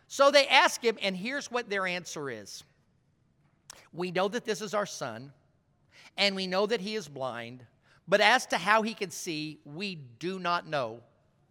So 0.08 0.30
they 0.30 0.46
ask 0.46 0.82
him, 0.82 0.96
and 1.02 1.16
here's 1.16 1.50
what 1.50 1.68
their 1.68 1.86
answer 1.86 2.30
is 2.30 2.62
We 3.92 4.10
know 4.10 4.28
that 4.28 4.44
this 4.44 4.60
is 4.60 4.74
our 4.74 4.86
son, 4.86 5.32
and 6.16 6.36
we 6.36 6.46
know 6.46 6.66
that 6.66 6.80
he 6.80 6.94
is 6.94 7.08
blind, 7.08 7.64
but 8.08 8.20
as 8.20 8.46
to 8.46 8.58
how 8.58 8.82
he 8.82 8.94
can 8.94 9.10
see, 9.10 9.60
we 9.64 9.96
do 10.18 10.38
not 10.38 10.66
know. 10.66 11.00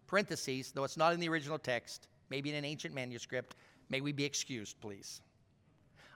Parentheses, 0.06 0.72
though 0.72 0.84
it's 0.84 0.96
not 0.96 1.12
in 1.12 1.20
the 1.20 1.28
original 1.28 1.58
text, 1.58 2.08
maybe 2.30 2.50
in 2.50 2.56
an 2.56 2.64
ancient 2.64 2.94
manuscript, 2.94 3.56
May 3.88 4.00
we 4.00 4.12
be 4.12 4.24
excused, 4.24 4.80
please. 4.80 5.20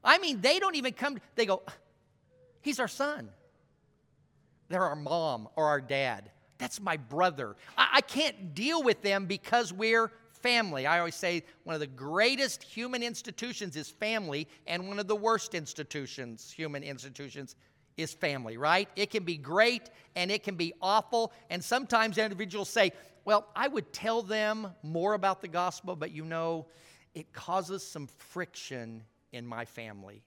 I 0.02 0.18
mean, 0.18 0.40
they 0.40 0.58
don't 0.58 0.76
even 0.76 0.92
come, 0.92 1.18
they 1.34 1.46
go, 1.46 1.62
He's 2.62 2.78
our 2.78 2.88
son. 2.88 3.30
They're 4.68 4.84
our 4.84 4.96
mom 4.96 5.48
or 5.56 5.66
our 5.66 5.80
dad. 5.80 6.30
That's 6.58 6.80
my 6.80 6.96
brother. 6.96 7.56
I, 7.76 7.88
I 7.94 8.00
can't 8.02 8.54
deal 8.54 8.82
with 8.82 9.02
them 9.02 9.26
because 9.26 9.72
we're 9.72 10.12
family. 10.32 10.86
I 10.86 10.98
always 10.98 11.14
say 11.14 11.42
one 11.64 11.74
of 11.74 11.80
the 11.80 11.86
greatest 11.86 12.62
human 12.62 13.02
institutions 13.02 13.76
is 13.76 13.88
family, 13.88 14.46
and 14.66 14.88
one 14.88 14.98
of 14.98 15.08
the 15.08 15.16
worst 15.16 15.54
institutions, 15.54 16.50
human 16.50 16.82
institutions, 16.82 17.56
is 17.96 18.12
family, 18.12 18.56
right? 18.56 18.88
It 18.96 19.10
can 19.10 19.24
be 19.24 19.36
great 19.36 19.90
and 20.16 20.30
it 20.30 20.42
can 20.42 20.54
be 20.54 20.72
awful. 20.80 21.32
And 21.50 21.62
sometimes 21.62 22.18
individuals 22.18 22.68
say, 22.68 22.92
Well, 23.24 23.46
I 23.54 23.68
would 23.68 23.92
tell 23.92 24.22
them 24.22 24.68
more 24.82 25.14
about 25.14 25.40
the 25.42 25.48
gospel, 25.48 25.96
but 25.96 26.10
you 26.12 26.24
know, 26.24 26.66
it 27.14 27.32
causes 27.32 27.82
some 27.86 28.06
friction 28.06 29.02
in 29.32 29.46
my 29.46 29.64
family. 29.64 30.22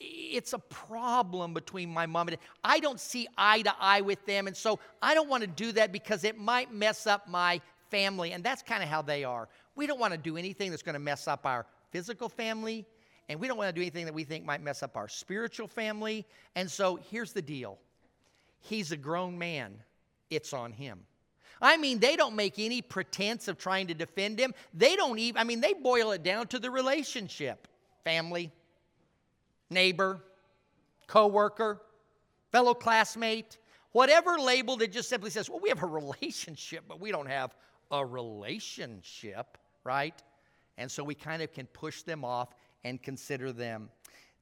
It's 0.00 0.52
a 0.52 0.58
problem 0.58 1.54
between 1.54 1.92
my 1.92 2.06
mom 2.06 2.28
and 2.28 2.36
dad. 2.36 2.46
I 2.64 2.80
don't 2.80 3.00
see 3.00 3.28
eye 3.38 3.62
to 3.62 3.72
eye 3.80 4.00
with 4.00 4.24
them, 4.26 4.46
and 4.46 4.56
so 4.56 4.78
I 5.00 5.14
don't 5.14 5.28
want 5.28 5.42
to 5.42 5.46
do 5.46 5.72
that 5.72 5.92
because 5.92 6.24
it 6.24 6.38
might 6.38 6.72
mess 6.72 7.06
up 7.06 7.28
my 7.28 7.60
family. 7.90 8.32
And 8.32 8.42
that's 8.42 8.62
kind 8.62 8.82
of 8.82 8.88
how 8.88 9.02
they 9.02 9.24
are. 9.24 9.48
We 9.74 9.86
don't 9.86 10.00
want 10.00 10.12
to 10.12 10.18
do 10.18 10.36
anything 10.36 10.70
that's 10.70 10.82
going 10.82 10.94
to 10.94 11.00
mess 11.00 11.28
up 11.28 11.46
our 11.46 11.66
physical 11.90 12.28
family, 12.28 12.84
and 13.28 13.40
we 13.40 13.48
don't 13.48 13.56
want 13.56 13.68
to 13.68 13.72
do 13.72 13.80
anything 13.80 14.04
that 14.06 14.14
we 14.14 14.24
think 14.24 14.44
might 14.44 14.62
mess 14.62 14.82
up 14.82 14.96
our 14.96 15.08
spiritual 15.08 15.68
family. 15.68 16.26
And 16.56 16.70
so 16.70 16.96
here's 17.10 17.32
the 17.32 17.42
deal 17.42 17.78
He's 18.60 18.92
a 18.92 18.96
grown 18.96 19.38
man, 19.38 19.82
it's 20.30 20.52
on 20.52 20.72
him. 20.72 21.00
I 21.60 21.76
mean, 21.76 21.98
they 21.98 22.16
don't 22.16 22.36
make 22.36 22.58
any 22.58 22.82
pretense 22.82 23.48
of 23.48 23.58
trying 23.58 23.86
to 23.88 23.94
defend 23.94 24.38
him. 24.38 24.54
They 24.74 24.96
don't 24.96 25.18
even, 25.18 25.40
I 25.40 25.44
mean, 25.44 25.60
they 25.60 25.72
boil 25.72 26.12
it 26.12 26.22
down 26.22 26.48
to 26.48 26.58
the 26.58 26.70
relationship 26.70 27.68
family, 28.04 28.52
neighbor, 29.68 30.22
coworker, 31.08 31.82
fellow 32.52 32.72
classmate, 32.72 33.58
whatever 33.92 34.38
label 34.38 34.76
that 34.76 34.92
just 34.92 35.08
simply 35.08 35.30
says, 35.30 35.50
well, 35.50 35.58
we 35.60 35.68
have 35.68 35.82
a 35.82 35.86
relationship, 36.02 36.84
but 36.86 37.00
we 37.00 37.10
don't 37.10 37.28
have 37.28 37.54
a 37.90 38.04
relationship, 38.04 39.58
right? 39.82 40.22
And 40.78 40.90
so 40.90 41.02
we 41.02 41.14
kind 41.14 41.42
of 41.42 41.52
can 41.52 41.66
push 41.66 42.02
them 42.02 42.24
off 42.24 42.54
and 42.84 43.02
consider 43.02 43.52
them. 43.52 43.88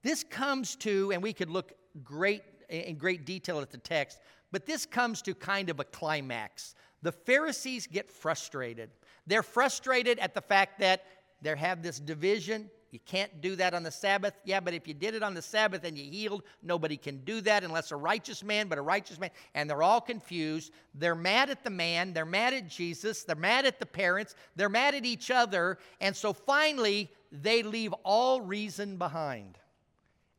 This 0.02 0.24
comes 0.24 0.76
to, 0.76 1.12
and 1.12 1.22
we 1.22 1.32
could 1.32 1.48
look 1.48 1.72
great 2.02 2.42
in 2.68 2.96
great 2.96 3.24
detail 3.24 3.60
at 3.60 3.70
the 3.70 3.78
text, 3.78 4.20
but 4.50 4.66
this 4.66 4.86
comes 4.86 5.22
to 5.22 5.34
kind 5.34 5.70
of 5.70 5.80
a 5.80 5.84
climax. 5.84 6.74
The 7.04 7.12
Pharisees 7.12 7.86
get 7.86 8.10
frustrated. 8.10 8.88
They're 9.26 9.42
frustrated 9.42 10.18
at 10.18 10.32
the 10.32 10.40
fact 10.40 10.80
that 10.80 11.04
they 11.42 11.54
have 11.54 11.82
this 11.82 12.00
division. 12.00 12.70
You 12.92 12.98
can't 13.04 13.42
do 13.42 13.56
that 13.56 13.74
on 13.74 13.82
the 13.82 13.90
Sabbath. 13.90 14.32
Yeah, 14.44 14.60
but 14.60 14.72
if 14.72 14.88
you 14.88 14.94
did 14.94 15.14
it 15.14 15.22
on 15.22 15.34
the 15.34 15.42
Sabbath 15.42 15.84
and 15.84 15.98
you 15.98 16.10
healed, 16.10 16.44
nobody 16.62 16.96
can 16.96 17.18
do 17.18 17.42
that 17.42 17.62
unless 17.62 17.90
a 17.90 17.96
righteous 17.96 18.42
man, 18.42 18.68
but 18.68 18.78
a 18.78 18.82
righteous 18.82 19.20
man. 19.20 19.28
And 19.54 19.68
they're 19.68 19.82
all 19.82 20.00
confused. 20.00 20.72
They're 20.94 21.14
mad 21.14 21.50
at 21.50 21.62
the 21.62 21.68
man. 21.68 22.14
They're 22.14 22.24
mad 22.24 22.54
at 22.54 22.68
Jesus. 22.68 23.22
They're 23.22 23.36
mad 23.36 23.66
at 23.66 23.78
the 23.78 23.86
parents. 23.86 24.34
They're 24.56 24.70
mad 24.70 24.94
at 24.94 25.04
each 25.04 25.30
other. 25.30 25.76
And 26.00 26.16
so 26.16 26.32
finally, 26.32 27.10
they 27.30 27.62
leave 27.62 27.92
all 28.02 28.40
reason 28.40 28.96
behind 28.96 29.58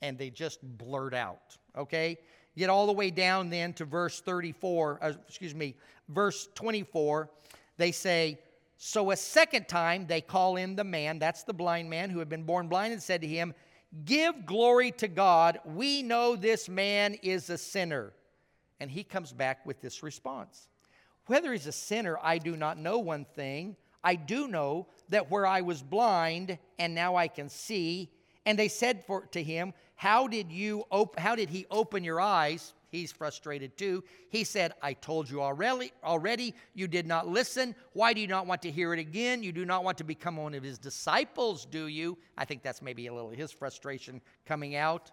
and 0.01 0.17
they 0.17 0.31
just 0.31 0.59
blurt 0.63 1.13
out. 1.13 1.57
Okay? 1.77 2.17
Get 2.57 2.69
all 2.69 2.85
the 2.85 2.93
way 2.93 3.11
down 3.11 3.49
then 3.49 3.73
to 3.73 3.85
verse 3.85 4.21
34, 4.21 4.99
uh, 5.01 5.13
excuse 5.27 5.53
me, 5.53 5.75
verse 6.09 6.47
24. 6.55 7.29
They 7.77 7.91
say, 7.91 8.39
So 8.77 9.11
a 9.11 9.17
second 9.17 9.67
time 9.67 10.07
they 10.07 10.21
call 10.21 10.55
in 10.55 10.75
the 10.75 10.83
man, 10.83 11.19
that's 11.19 11.43
the 11.43 11.53
blind 11.53 11.89
man 11.89 12.09
who 12.09 12.19
had 12.19 12.29
been 12.29 12.43
born 12.43 12.67
blind, 12.67 12.93
and 12.93 13.01
said 13.01 13.21
to 13.21 13.27
him, 13.27 13.53
Give 14.03 14.45
glory 14.45 14.91
to 14.91 15.07
God. 15.07 15.59
We 15.65 16.01
know 16.01 16.35
this 16.35 16.67
man 16.67 17.15
is 17.15 17.49
a 17.49 17.57
sinner. 17.57 18.13
And 18.79 18.91
he 18.91 19.03
comes 19.03 19.31
back 19.31 19.65
with 19.65 19.81
this 19.81 20.03
response 20.03 20.67
Whether 21.27 21.51
he's 21.51 21.67
a 21.67 21.71
sinner, 21.71 22.17
I 22.21 22.37
do 22.37 22.55
not 22.55 22.77
know 22.77 22.99
one 22.99 23.25
thing. 23.25 23.75
I 24.03 24.15
do 24.15 24.47
know 24.47 24.87
that 25.09 25.31
where 25.31 25.47
I 25.47 25.61
was 25.61 25.81
blind 25.81 26.59
and 26.77 26.93
now 26.93 27.15
I 27.15 27.27
can 27.27 27.49
see. 27.49 28.11
And 28.45 28.59
they 28.59 28.67
said 28.67 29.03
for, 29.05 29.25
to 29.27 29.41
him, 29.41 29.73
how 29.95 30.27
did 30.27 30.51
you 30.51 30.83
op- 30.89 31.17
how 31.17 31.35
did 31.35 31.49
he 31.49 31.65
open 31.71 32.03
your 32.03 32.19
eyes? 32.19 32.73
He's 32.89 33.11
frustrated 33.11 33.77
too. 33.77 34.03
He 34.29 34.43
said, 34.43 34.73
I 34.81 34.93
told 34.93 35.29
you 35.29 35.41
already, 35.41 35.91
already, 36.03 36.53
you 36.73 36.87
did 36.87 37.05
not 37.05 37.27
listen. 37.27 37.75
Why 37.93 38.13
do 38.13 38.21
you 38.21 38.27
not 38.27 38.47
want 38.47 38.61
to 38.61 38.71
hear 38.71 38.93
it 38.93 38.99
again? 38.99 39.43
You 39.43 39.51
do 39.51 39.65
not 39.65 39.83
want 39.83 39.97
to 39.97 40.03
become 40.03 40.37
one 40.37 40.53
of 40.53 40.63
his 40.63 40.77
disciples, 40.77 41.65
do 41.65 41.87
you? 41.87 42.17
I 42.37 42.45
think 42.45 42.63
that's 42.63 42.81
maybe 42.81 43.07
a 43.07 43.13
little 43.13 43.31
his 43.31 43.51
frustration 43.51 44.21
coming 44.45 44.75
out. 44.75 45.11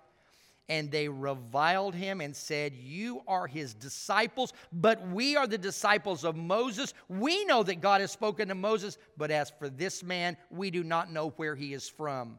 And 0.69 0.91
they 0.91 1.09
reviled 1.09 1.95
him 1.95 2.21
and 2.21 2.35
said, 2.35 2.73
You 2.75 3.23
are 3.27 3.49
his 3.49 3.75
disciples, 3.75 4.53
but 4.73 5.07
we 5.09 5.37
are 5.37 5.47
the 5.47 5.59
disciples 5.59 6.25
of 6.25 6.37
Moses. 6.37 6.95
We 7.09 7.45
know 7.47 7.65
that 7.65 7.81
God 7.81 8.01
has 8.01 8.13
spoken 8.13 8.49
to 8.49 8.55
Moses, 8.55 8.97
but 9.17 9.31
as 9.31 9.51
for 9.51 9.69
this 9.69 10.05
man, 10.05 10.37
we 10.51 10.71
do 10.71 10.85
not 10.85 11.13
know 11.13 11.31
where 11.31 11.57
he 11.57 11.75
is 11.75 11.89
from. 11.89 12.39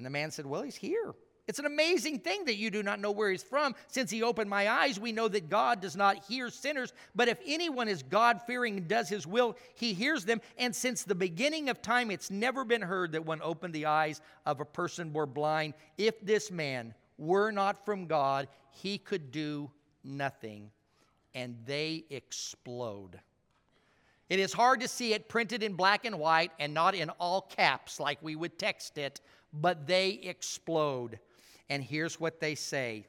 And 0.00 0.06
the 0.06 0.10
man 0.10 0.30
said, 0.30 0.46
Well, 0.46 0.62
he's 0.62 0.76
here. 0.76 1.14
It's 1.46 1.58
an 1.58 1.66
amazing 1.66 2.20
thing 2.20 2.46
that 2.46 2.56
you 2.56 2.70
do 2.70 2.82
not 2.82 3.00
know 3.00 3.10
where 3.10 3.30
he's 3.30 3.42
from. 3.42 3.74
Since 3.88 4.10
he 4.10 4.22
opened 4.22 4.48
my 4.48 4.66
eyes, 4.66 4.98
we 4.98 5.12
know 5.12 5.28
that 5.28 5.50
God 5.50 5.82
does 5.82 5.94
not 5.94 6.24
hear 6.24 6.48
sinners. 6.48 6.94
But 7.14 7.28
if 7.28 7.38
anyone 7.44 7.86
is 7.86 8.02
God 8.02 8.40
fearing 8.46 8.78
and 8.78 8.88
does 8.88 9.10
his 9.10 9.26
will, 9.26 9.58
he 9.74 9.92
hears 9.92 10.24
them. 10.24 10.40
And 10.56 10.74
since 10.74 11.02
the 11.04 11.14
beginning 11.14 11.68
of 11.68 11.82
time, 11.82 12.10
it's 12.10 12.30
never 12.30 12.64
been 12.64 12.80
heard 12.80 13.12
that 13.12 13.26
one 13.26 13.42
opened 13.42 13.74
the 13.74 13.84
eyes 13.84 14.22
of 14.46 14.60
a 14.60 14.64
person 14.64 15.10
born 15.10 15.32
blind. 15.32 15.74
If 15.98 16.18
this 16.24 16.50
man 16.50 16.94
were 17.18 17.50
not 17.50 17.84
from 17.84 18.06
God, 18.06 18.48
he 18.70 18.96
could 18.96 19.30
do 19.30 19.70
nothing. 20.02 20.70
And 21.34 21.58
they 21.66 22.04
explode. 22.08 23.20
It 24.30 24.38
is 24.38 24.52
hard 24.52 24.80
to 24.80 24.88
see 24.88 25.12
it 25.12 25.28
printed 25.28 25.64
in 25.64 25.74
black 25.74 26.04
and 26.04 26.18
white 26.18 26.52
and 26.60 26.72
not 26.72 26.94
in 26.94 27.10
all 27.10 27.42
caps 27.42 27.98
like 27.98 28.22
we 28.22 28.36
would 28.36 28.58
text 28.58 28.96
it, 28.96 29.20
but 29.52 29.86
they 29.86 30.10
explode. 30.22 31.18
And 31.68 31.82
here's 31.82 32.18
what 32.20 32.40
they 32.40 32.54
say 32.54 33.06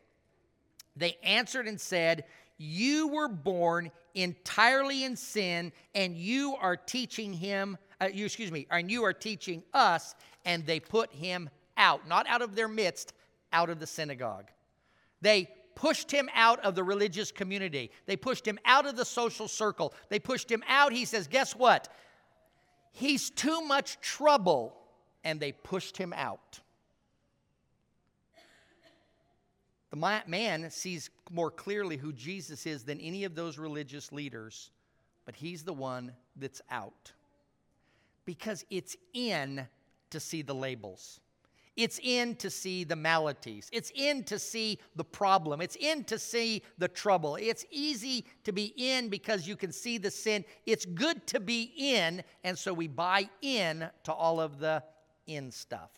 They 0.96 1.18
answered 1.24 1.68
and 1.68 1.80
said, 1.80 2.26
You 2.58 3.08
were 3.08 3.28
born 3.28 3.92
entirely 4.14 5.04
in 5.04 5.16
sin, 5.16 5.72
and 5.96 6.16
you 6.16 6.56
are 6.60 6.78
teaching 6.78 7.34
him, 7.34 7.78
uh, 8.00 8.10
you, 8.14 8.26
excuse 8.26 8.52
me, 8.52 8.68
and 8.70 8.92
you 8.92 9.04
are 9.04 9.14
teaching 9.14 9.64
us, 9.74 10.16
and 10.46 10.66
they 10.66 10.80
put 10.80 11.12
him 11.12 11.50
out, 11.78 12.08
not 12.08 12.28
out 12.28 12.42
of 12.42 12.56
their 12.56 12.68
midst, 12.68 13.14
out 13.54 13.70
of 13.70 13.80
the 13.80 13.88
synagogue. 13.88 14.50
They 15.22 15.50
pushed 15.76 16.12
him 16.12 16.30
out 16.34 16.60
of 16.60 16.76
the 16.76 16.84
religious 16.84 17.32
community. 17.32 17.92
They 18.06 18.18
pushed 18.18 18.48
him 18.48 18.60
out 18.66 18.86
of 18.86 18.96
the 18.96 19.06
social 19.06 19.48
circle. 19.48 19.94
They 20.10 20.20
pushed 20.20 20.52
him 20.52 20.64
out. 20.68 20.92
He 20.92 21.06
says, 21.06 21.28
Guess 21.28 21.56
what? 21.56 21.88
He's 22.92 23.30
too 23.30 23.62
much 23.62 24.00
trouble. 24.02 24.76
And 25.24 25.40
they 25.40 25.52
pushed 25.52 25.98
him 25.98 26.14
out. 26.14 26.60
The 29.92 30.22
man 30.26 30.72
sees 30.72 31.10
more 31.30 31.52
clearly 31.52 31.98
who 31.98 32.14
Jesus 32.14 32.66
is 32.66 32.84
than 32.84 33.00
any 33.02 33.26
of 33.26 33.36
those 33.36 33.58
religious 33.58 34.12
leaders, 34.14 34.72
but 35.26 35.36
he's 35.36 35.64
the 35.64 35.74
one 35.74 36.14
that's 36.38 36.62
out. 36.72 37.12
Because 38.24 38.66
it's 38.70 38.96
in 39.14 39.68
to 40.12 40.20
see 40.20 40.44
the 40.44 40.56
labels. 40.56 41.20
It's 41.76 42.00
in 42.04 42.36
to 42.38 42.50
see 42.50 42.84
the 42.84 42.96
maladies. 42.96 43.70
It's 43.72 43.92
in 43.96 44.24
to 44.26 44.40
see 44.40 44.80
the 44.96 45.04
problem. 45.04 45.62
It's 45.62 45.78
in 45.78 46.04
to 46.06 46.20
see 46.20 46.64
the 46.78 46.88
trouble. 46.88 47.38
It's 47.38 47.66
easy 47.72 48.26
to 48.44 48.52
be 48.52 48.74
in 48.78 49.10
because 49.10 49.48
you 49.48 49.56
can 49.56 49.72
see 49.72 49.98
the 49.98 50.12
sin. 50.12 50.46
It's 50.66 50.86
good 50.86 51.26
to 51.28 51.40
be 51.40 51.74
in, 51.78 52.24
and 52.44 52.58
so 52.58 52.74
we 52.74 52.88
buy 52.88 53.30
in 53.42 53.90
to 54.04 54.14
all 54.14 54.40
of 54.40 54.60
the 54.60 54.84
in 55.36 55.52
stuff. 55.52 55.92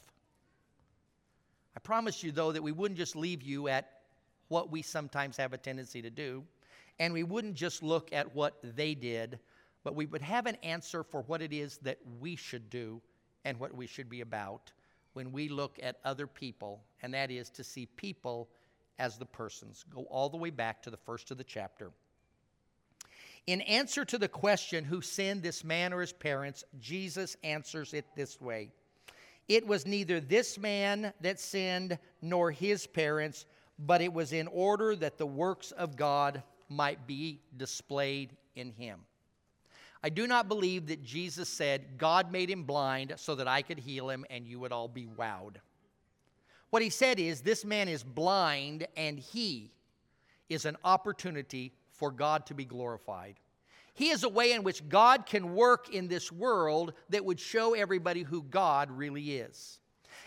I 1.75 1.79
promise 1.79 2.23
you, 2.23 2.31
though, 2.31 2.51
that 2.51 2.63
we 2.63 2.71
wouldn't 2.71 2.97
just 2.97 3.15
leave 3.15 3.41
you 3.41 3.67
at 3.67 3.89
what 4.47 4.71
we 4.71 4.81
sometimes 4.81 5.37
have 5.37 5.53
a 5.53 5.57
tendency 5.57 6.01
to 6.01 6.09
do, 6.09 6.43
and 6.99 7.13
we 7.13 7.23
wouldn't 7.23 7.55
just 7.55 7.81
look 7.81 8.13
at 8.13 8.35
what 8.35 8.59
they 8.75 8.93
did, 8.93 9.39
but 9.83 9.95
we 9.95 10.05
would 10.05 10.21
have 10.21 10.45
an 10.45 10.57
answer 10.63 11.03
for 11.03 11.21
what 11.23 11.41
it 11.41 11.51
is 11.51 11.77
that 11.79 11.97
we 12.19 12.35
should 12.35 12.69
do 12.69 13.01
and 13.45 13.59
what 13.59 13.75
we 13.75 13.87
should 13.87 14.09
be 14.09 14.21
about 14.21 14.71
when 15.13 15.31
we 15.31 15.49
look 15.49 15.79
at 15.81 15.97
other 16.05 16.27
people, 16.27 16.81
and 17.01 17.13
that 17.13 17.31
is 17.31 17.49
to 17.49 17.63
see 17.63 17.85
people 17.85 18.49
as 18.99 19.17
the 19.17 19.25
persons. 19.25 19.85
Go 19.93 20.03
all 20.03 20.29
the 20.29 20.37
way 20.37 20.49
back 20.49 20.81
to 20.83 20.89
the 20.89 20.97
first 20.97 21.31
of 21.31 21.37
the 21.37 21.43
chapter. 21.43 21.91
In 23.45 23.61
answer 23.61 24.05
to 24.05 24.17
the 24.17 24.27
question, 24.27 24.85
who 24.85 25.01
sinned, 25.01 25.43
this 25.43 25.63
man 25.63 25.91
or 25.91 26.01
his 26.01 26.13
parents, 26.13 26.63
Jesus 26.79 27.35
answers 27.43 27.93
it 27.93 28.05
this 28.15 28.39
way 28.39 28.71
It 29.47 29.67
was 29.67 29.85
neither 29.85 30.19
this 30.19 30.57
man 30.57 31.13
that 31.21 31.39
sinned 31.39 31.97
nor 32.21 32.51
his 32.51 32.87
parents, 32.87 33.45
but 33.77 34.01
it 34.01 34.13
was 34.13 34.31
in 34.33 34.47
order 34.47 34.95
that 34.95 35.17
the 35.17 35.25
works 35.25 35.71
of 35.71 35.95
God 35.95 36.43
might 36.69 37.05
be 37.05 37.41
displayed 37.57 38.35
in 38.55 38.71
him. 38.71 39.01
I 40.03 40.09
do 40.09 40.27
not 40.27 40.49
believe 40.49 40.87
that 40.87 41.03
Jesus 41.03 41.47
said, 41.47 41.97
God 41.97 42.31
made 42.31 42.49
him 42.49 42.63
blind 42.63 43.13
so 43.17 43.35
that 43.35 43.47
I 43.47 43.61
could 43.61 43.79
heal 43.79 44.09
him 44.09 44.25
and 44.29 44.45
you 44.45 44.59
would 44.59 44.73
all 44.73 44.89
be 44.89 45.07
wowed. 45.07 45.55
What 46.71 46.81
he 46.81 46.89
said 46.89 47.19
is, 47.19 47.41
this 47.41 47.63
man 47.63 47.87
is 47.87 48.03
blind 48.03 48.87
and 48.97 49.17
he 49.17 49.71
is 50.49 50.65
an 50.65 50.75
opportunity 50.83 51.73
for 51.91 52.11
God 52.11 52.45
to 52.47 52.53
be 52.53 52.65
glorified. 52.65 53.35
He 53.93 54.09
is 54.09 54.23
a 54.23 54.29
way 54.29 54.53
in 54.53 54.63
which 54.63 54.87
God 54.89 55.25
can 55.25 55.53
work 55.53 55.93
in 55.93 56.07
this 56.07 56.31
world 56.31 56.93
that 57.09 57.23
would 57.23 57.39
show 57.39 57.73
everybody 57.73 58.23
who 58.23 58.41
God 58.43 58.89
really 58.89 59.37
is. 59.37 59.79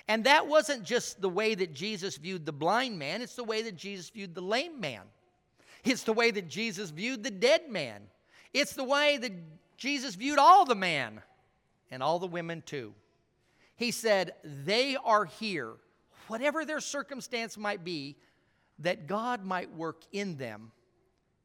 And 0.08 0.24
that 0.24 0.46
wasn't 0.46 0.84
just 0.84 1.20
the 1.20 1.28
way 1.28 1.54
that 1.56 1.74
Jesus 1.74 2.16
viewed 2.16 2.46
the 2.46 2.52
blind 2.52 2.98
man, 2.98 3.22
it's 3.22 3.34
the 3.34 3.44
way 3.44 3.62
that 3.62 3.76
Jesus 3.76 4.10
viewed 4.10 4.34
the 4.34 4.40
lame 4.40 4.80
man. 4.80 5.02
It's 5.84 6.02
the 6.02 6.12
way 6.12 6.32
that 6.32 6.48
Jesus 6.48 6.90
viewed 6.90 7.22
the 7.22 7.30
dead 7.30 7.70
man. 7.70 8.02
It's 8.52 8.72
the 8.72 8.84
way 8.84 9.18
that 9.18 9.32
Jesus 9.76 10.16
viewed 10.16 10.38
all 10.38 10.64
the 10.64 10.74
men 10.74 11.20
and 11.90 12.02
all 12.02 12.18
the 12.18 12.26
women 12.26 12.62
too. 12.66 12.92
He 13.76 13.92
said, 13.92 14.32
They 14.42 14.96
are 14.96 15.26
here, 15.26 15.74
whatever 16.26 16.64
their 16.64 16.80
circumstance 16.80 17.56
might 17.56 17.84
be, 17.84 18.16
that 18.80 19.06
God 19.06 19.44
might 19.44 19.72
work 19.74 20.02
in 20.12 20.36
them 20.36 20.72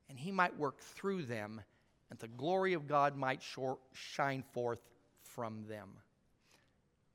and 0.10 0.17
He 0.17 0.31
might 0.31 0.57
work 0.57 0.79
through 0.79 1.23
them, 1.23 1.62
and 2.12 2.19
the 2.19 2.28
glory 2.28 2.74
of 2.74 2.88
God 2.88 3.17
might 3.17 3.41
shine 3.93 4.43
forth 4.54 4.82
from 5.24 5.65
them. 5.67 5.89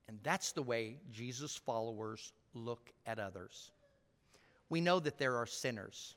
And 0.08 0.18
that's 0.24 0.50
the 0.50 0.62
way 0.62 0.96
Jesus' 1.12 1.56
followers 1.56 2.32
look 2.54 2.90
at 3.06 3.20
others. 3.20 3.70
We 4.68 4.80
know 4.80 4.98
that 4.98 5.18
there 5.18 5.36
are 5.36 5.46
sinners 5.46 6.16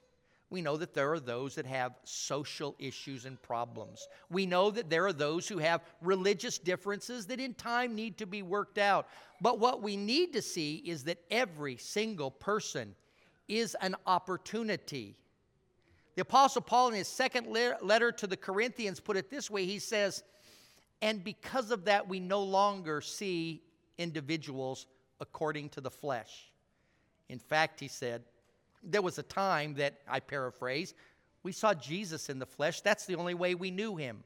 we 0.52 0.62
know 0.62 0.78
that 0.78 0.96
there 0.96 1.12
are 1.14 1.20
those 1.20 1.54
that 1.56 1.68
have 1.68 2.00
social 2.04 2.76
issues 2.80 3.26
and 3.26 3.40
problems. 3.42 4.08
We 4.32 4.48
know 4.48 4.72
that 4.72 4.90
there 4.90 5.06
are 5.06 5.14
those 5.14 5.48
who 5.48 5.60
have 5.60 5.82
religious 6.02 6.58
differences 6.58 7.28
that 7.28 7.40
in 7.40 7.54
time 7.54 7.96
need 7.96 8.18
to 8.18 8.26
be 8.26 8.42
worked 8.42 8.80
out. 8.80 9.08
But 9.42 9.60
what 9.60 9.84
we 9.84 9.96
need 9.96 10.34
to 10.34 10.42
see 10.42 10.78
is 10.78 11.04
that 11.04 11.20
every 11.30 11.78
single 11.78 12.32
person 12.32 12.96
is 13.48 13.76
an 13.82 13.96
opportunity. 14.08 15.16
The 16.20 16.24
Apostle 16.24 16.62
Paul, 16.62 16.90
in 16.90 16.96
his 16.96 17.08
second 17.08 17.48
letter 17.48 18.12
to 18.12 18.28
the 18.28 18.36
Corinthians, 18.36 19.00
put 19.00 19.16
it 19.16 19.30
this 19.30 19.50
way 19.50 19.64
He 19.64 19.80
says, 19.80 20.22
And 21.02 21.24
because 21.24 21.72
of 21.72 21.86
that, 21.86 22.10
we 22.10 22.20
no 22.20 22.44
longer 22.44 23.00
see 23.00 23.64
individuals 23.98 24.86
according 25.22 25.70
to 25.70 25.80
the 25.80 25.90
flesh. 25.90 26.52
In 27.30 27.40
fact, 27.40 27.80
he 27.80 27.88
said, 27.88 28.24
there 28.84 29.02
was 29.02 29.18
a 29.18 29.24
time 29.24 29.76
that, 29.76 30.02
I 30.10 30.20
paraphrase, 30.20 30.94
we 31.44 31.54
saw 31.54 31.74
Jesus 31.74 32.28
in 32.28 32.38
the 32.38 32.46
flesh. 32.46 32.82
That's 32.82 33.06
the 33.06 33.16
only 33.16 33.34
way 33.34 33.56
we 33.56 33.72
knew 33.72 33.96
him. 33.96 34.26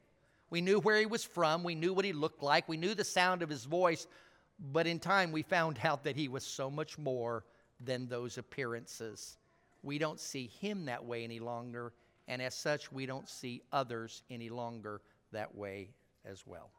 We 0.50 0.62
knew 0.62 0.80
where 0.80 0.98
he 0.98 1.06
was 1.06 1.22
from, 1.22 1.62
we 1.62 1.76
knew 1.76 1.94
what 1.94 2.04
he 2.04 2.12
looked 2.12 2.42
like, 2.42 2.68
we 2.68 2.76
knew 2.76 2.96
the 2.96 3.04
sound 3.04 3.40
of 3.40 3.48
his 3.48 3.66
voice, 3.66 4.08
but 4.58 4.88
in 4.88 4.98
time 4.98 5.30
we 5.30 5.42
found 5.42 5.78
out 5.84 6.02
that 6.02 6.16
he 6.16 6.26
was 6.26 6.44
so 6.44 6.72
much 6.72 6.98
more 6.98 7.44
than 7.78 8.08
those 8.08 8.36
appearances. 8.36 9.36
We 9.84 9.98
don't 9.98 10.18
see 10.18 10.50
him 10.60 10.86
that 10.86 11.04
way 11.04 11.24
any 11.24 11.38
longer, 11.38 11.92
and 12.26 12.40
as 12.40 12.54
such, 12.54 12.90
we 12.90 13.04
don't 13.04 13.28
see 13.28 13.62
others 13.70 14.22
any 14.30 14.48
longer 14.48 15.02
that 15.32 15.54
way 15.54 15.90
as 16.24 16.46
well. 16.46 16.70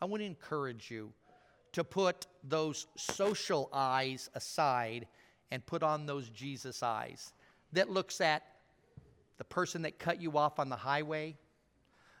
I 0.00 0.06
want 0.06 0.22
to 0.22 0.26
encourage 0.26 0.90
you 0.90 1.12
to 1.72 1.84
put 1.84 2.26
those 2.42 2.86
social 2.96 3.68
eyes 3.72 4.30
aside 4.34 5.06
and 5.50 5.64
put 5.66 5.82
on 5.82 6.06
those 6.06 6.30
Jesus 6.30 6.82
eyes 6.82 7.32
that 7.72 7.90
looks 7.90 8.20
at 8.20 8.44
the 9.36 9.44
person 9.44 9.82
that 9.82 9.98
cut 9.98 10.22
you 10.22 10.38
off 10.38 10.58
on 10.58 10.68
the 10.68 10.76
highway, 10.76 11.36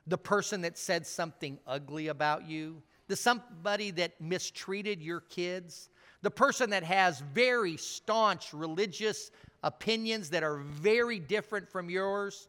the 0.06 0.18
person 0.18 0.60
that 0.60 0.76
said 0.76 1.06
something 1.06 1.58
ugly 1.66 2.08
about 2.08 2.46
you, 2.46 2.82
the 3.08 3.16
somebody 3.16 3.90
that 3.92 4.20
mistreated 4.20 5.02
your 5.02 5.20
kids, 5.20 5.88
the 6.22 6.30
person 6.30 6.70
that 6.70 6.82
has 6.82 7.20
very 7.32 7.76
staunch 7.76 8.52
religious 8.52 9.30
opinions 9.64 10.30
that 10.30 10.44
are 10.44 10.58
very 10.58 11.18
different 11.18 11.68
from 11.68 11.90
yours, 11.90 12.48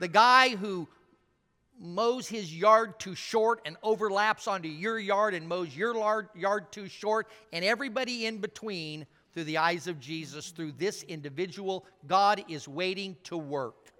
the 0.00 0.08
guy 0.08 0.56
who 0.56 0.88
mows 1.78 2.26
his 2.26 2.56
yard 2.56 2.98
too 2.98 3.14
short 3.14 3.60
and 3.66 3.76
overlaps 3.82 4.48
onto 4.48 4.68
your 4.68 4.98
yard 4.98 5.34
and 5.34 5.46
mows 5.46 5.76
your 5.76 6.26
yard 6.34 6.72
too 6.72 6.88
short, 6.88 7.28
and 7.52 7.64
everybody 7.64 8.26
in 8.26 8.38
between 8.38 9.06
through 9.32 9.44
the 9.44 9.58
eyes 9.58 9.86
of 9.86 10.00
Jesus, 10.00 10.50
through 10.50 10.72
this 10.72 11.02
individual, 11.02 11.84
God 12.06 12.44
is 12.48 12.66
waiting 12.66 13.16
to 13.24 13.36
work. 13.36 13.92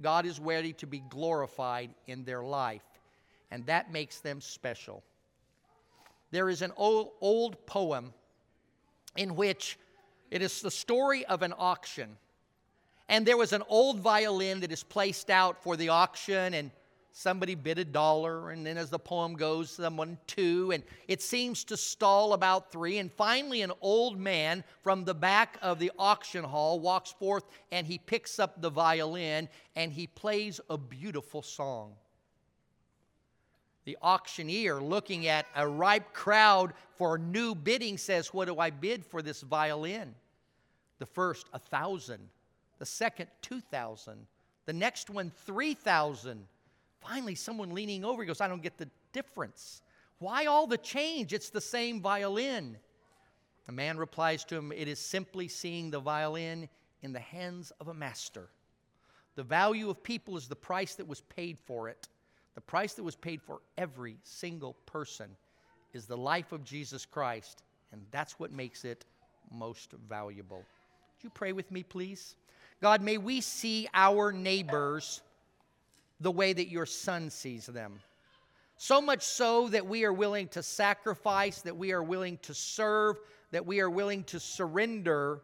God 0.00 0.24
is 0.24 0.40
ready 0.40 0.72
to 0.74 0.86
be 0.86 1.00
glorified 1.10 1.90
in 2.06 2.24
their 2.24 2.42
life, 2.42 2.84
and 3.50 3.66
that 3.66 3.92
makes 3.92 4.20
them 4.20 4.40
special. 4.40 5.02
There 6.30 6.48
is 6.48 6.62
an 6.62 6.72
old, 6.76 7.10
old 7.20 7.66
poem 7.66 8.14
in 9.16 9.34
which 9.34 9.76
it 10.30 10.42
is 10.42 10.60
the 10.60 10.70
story 10.70 11.24
of 11.26 11.42
an 11.42 11.54
auction. 11.58 12.16
And 13.08 13.26
there 13.26 13.36
was 13.36 13.52
an 13.52 13.64
old 13.68 13.98
violin 13.98 14.60
that 14.60 14.70
is 14.70 14.84
placed 14.84 15.30
out 15.30 15.62
for 15.62 15.76
the 15.76 15.88
auction, 15.88 16.54
and 16.54 16.70
somebody 17.12 17.54
bid 17.54 17.78
a 17.78 17.84
dollar, 17.84 18.50
and 18.50 18.64
then 18.64 18.76
as 18.76 18.90
the 18.90 18.98
poem 18.98 19.34
goes, 19.34 19.70
someone 19.70 20.16
two, 20.26 20.70
and 20.72 20.82
it 21.08 21.20
seems 21.20 21.64
to 21.64 21.76
stall 21.76 22.32
about 22.32 22.70
three. 22.70 22.98
And 22.98 23.10
finally, 23.12 23.62
an 23.62 23.72
old 23.80 24.18
man 24.18 24.62
from 24.82 25.04
the 25.04 25.14
back 25.14 25.58
of 25.60 25.78
the 25.78 25.90
auction 25.98 26.44
hall 26.44 26.78
walks 26.78 27.12
forth 27.12 27.44
and 27.72 27.86
he 27.86 27.98
picks 27.98 28.38
up 28.38 28.60
the 28.60 28.70
violin 28.70 29.48
and 29.76 29.92
he 29.92 30.06
plays 30.06 30.60
a 30.70 30.78
beautiful 30.78 31.42
song. 31.42 31.94
The 33.84 33.98
auctioneer, 34.02 34.80
looking 34.80 35.26
at 35.26 35.46
a 35.56 35.66
ripe 35.66 36.12
crowd 36.12 36.74
for 36.96 37.18
new 37.18 37.54
bidding, 37.54 37.98
says, 37.98 38.32
What 38.32 38.46
do 38.46 38.58
I 38.58 38.70
bid 38.70 39.04
for 39.04 39.22
this 39.22 39.40
violin? 39.40 40.14
The 41.00 41.06
first, 41.06 41.48
a 41.52 41.58
thousand. 41.58 42.20
The 42.78 42.86
second, 42.86 43.26
two 43.42 43.60
thousand. 43.60 44.26
The 44.66 44.72
next 44.72 45.10
one, 45.10 45.32
three 45.44 45.74
thousand 45.74 46.46
Finally, 47.00 47.34
someone 47.34 47.70
leaning 47.70 48.04
over 48.04 48.24
goes, 48.24 48.40
I 48.40 48.48
don't 48.48 48.62
get 48.62 48.76
the 48.76 48.88
difference. 49.12 49.82
Why 50.18 50.46
all 50.46 50.66
the 50.66 50.78
change? 50.78 51.32
It's 51.32 51.50
the 51.50 51.60
same 51.60 52.00
violin. 52.00 52.76
The 53.66 53.72
man 53.72 53.96
replies 53.96 54.44
to 54.44 54.56
him, 54.56 54.72
It 54.72 54.86
is 54.86 54.98
simply 54.98 55.48
seeing 55.48 55.90
the 55.90 56.00
violin 56.00 56.68
in 57.02 57.12
the 57.12 57.20
hands 57.20 57.72
of 57.80 57.88
a 57.88 57.94
master. 57.94 58.48
The 59.36 59.42
value 59.42 59.88
of 59.88 60.02
people 60.02 60.36
is 60.36 60.46
the 60.46 60.56
price 60.56 60.94
that 60.96 61.08
was 61.08 61.22
paid 61.22 61.58
for 61.58 61.88
it. 61.88 62.08
The 62.54 62.60
price 62.60 62.94
that 62.94 63.02
was 63.02 63.16
paid 63.16 63.40
for 63.40 63.60
every 63.78 64.16
single 64.22 64.74
person 64.84 65.30
is 65.94 66.04
the 66.04 66.16
life 66.16 66.52
of 66.52 66.64
Jesus 66.64 67.06
Christ, 67.06 67.62
and 67.92 68.02
that's 68.10 68.38
what 68.38 68.52
makes 68.52 68.84
it 68.84 69.06
most 69.50 69.94
valuable. 70.08 70.64
Would 71.20 71.24
you 71.24 71.30
pray 71.34 71.52
with 71.52 71.70
me, 71.70 71.82
please? 71.82 72.34
God, 72.80 73.02
may 73.02 73.18
we 73.18 73.42
see 73.42 73.86
our 73.92 74.32
neighbors 74.32 75.20
the 76.18 76.30
way 76.30 76.54
that 76.54 76.68
your 76.68 76.86
son 76.86 77.28
sees 77.28 77.66
them. 77.66 78.00
So 78.78 79.02
much 79.02 79.22
so 79.22 79.68
that 79.68 79.84
we 79.84 80.04
are 80.06 80.14
willing 80.14 80.48
to 80.48 80.62
sacrifice, 80.62 81.60
that 81.60 81.76
we 81.76 81.92
are 81.92 82.02
willing 82.02 82.38
to 82.38 82.54
serve, 82.54 83.20
that 83.50 83.66
we 83.66 83.80
are 83.80 83.90
willing 83.90 84.24
to 84.24 84.40
surrender, 84.40 85.42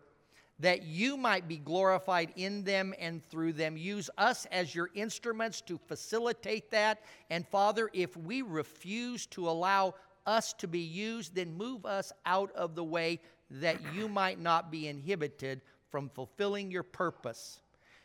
that 0.60 0.84
you 0.84 1.18
might 1.18 1.46
be 1.46 1.58
glorified 1.58 2.32
in 2.36 2.64
them 2.64 2.94
and 2.98 3.22
through 3.22 3.52
them. 3.52 3.76
Use 3.76 4.08
us 4.16 4.46
as 4.50 4.74
your 4.74 4.88
instruments 4.94 5.60
to 5.60 5.76
facilitate 5.76 6.70
that. 6.70 7.02
And 7.28 7.46
Father, 7.46 7.90
if 7.92 8.16
we 8.16 8.40
refuse 8.40 9.26
to 9.26 9.46
allow 9.46 9.92
us 10.24 10.54
to 10.54 10.66
be 10.66 10.80
used, 10.80 11.34
then 11.34 11.54
move 11.54 11.84
us 11.84 12.14
out 12.24 12.50
of 12.52 12.74
the 12.74 12.84
way 12.84 13.20
that 13.50 13.78
you 13.94 14.08
might 14.08 14.40
not 14.40 14.70
be 14.70 14.88
inhibited 14.88 15.60
from 15.90 16.10
fulfilling 16.10 16.70
your 16.70 16.82
purpose. 16.82 17.60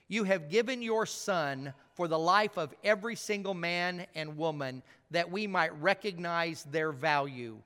You 0.07 0.23
have 0.25 0.49
given 0.49 0.81
your 0.81 1.05
Son 1.05 1.73
for 1.93 2.07
the 2.07 2.19
life 2.19 2.57
of 2.57 2.73
every 2.83 3.15
single 3.15 3.53
man 3.53 4.05
and 4.13 4.37
woman 4.37 4.83
that 5.11 5.31
we 5.31 5.47
might 5.47 5.73
recognize 5.81 6.63
their 6.65 6.91
value. 6.91 7.57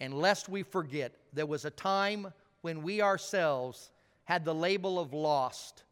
And 0.00 0.14
lest 0.14 0.48
we 0.48 0.62
forget, 0.62 1.12
there 1.32 1.46
was 1.46 1.64
a 1.64 1.70
time 1.70 2.32
when 2.60 2.82
we 2.82 3.02
ourselves 3.02 3.90
had 4.24 4.44
the 4.44 4.54
label 4.54 4.98
of 4.98 5.14
lost, 5.14 5.84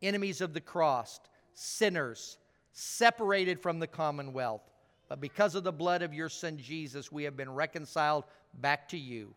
enemies 0.00 0.40
of 0.40 0.54
the 0.54 0.60
cross, 0.60 1.20
sinners, 1.54 2.38
separated 2.72 3.60
from 3.60 3.78
the 3.78 3.86
commonwealth. 3.86 4.62
But 5.08 5.20
because 5.20 5.54
of 5.54 5.64
the 5.64 5.72
blood 5.72 6.02
of 6.02 6.14
your 6.14 6.28
Son 6.28 6.56
Jesus, 6.56 7.12
we 7.12 7.24
have 7.24 7.36
been 7.36 7.52
reconciled 7.52 8.24
back 8.54 8.88
to 8.88 8.96
you. 8.96 9.34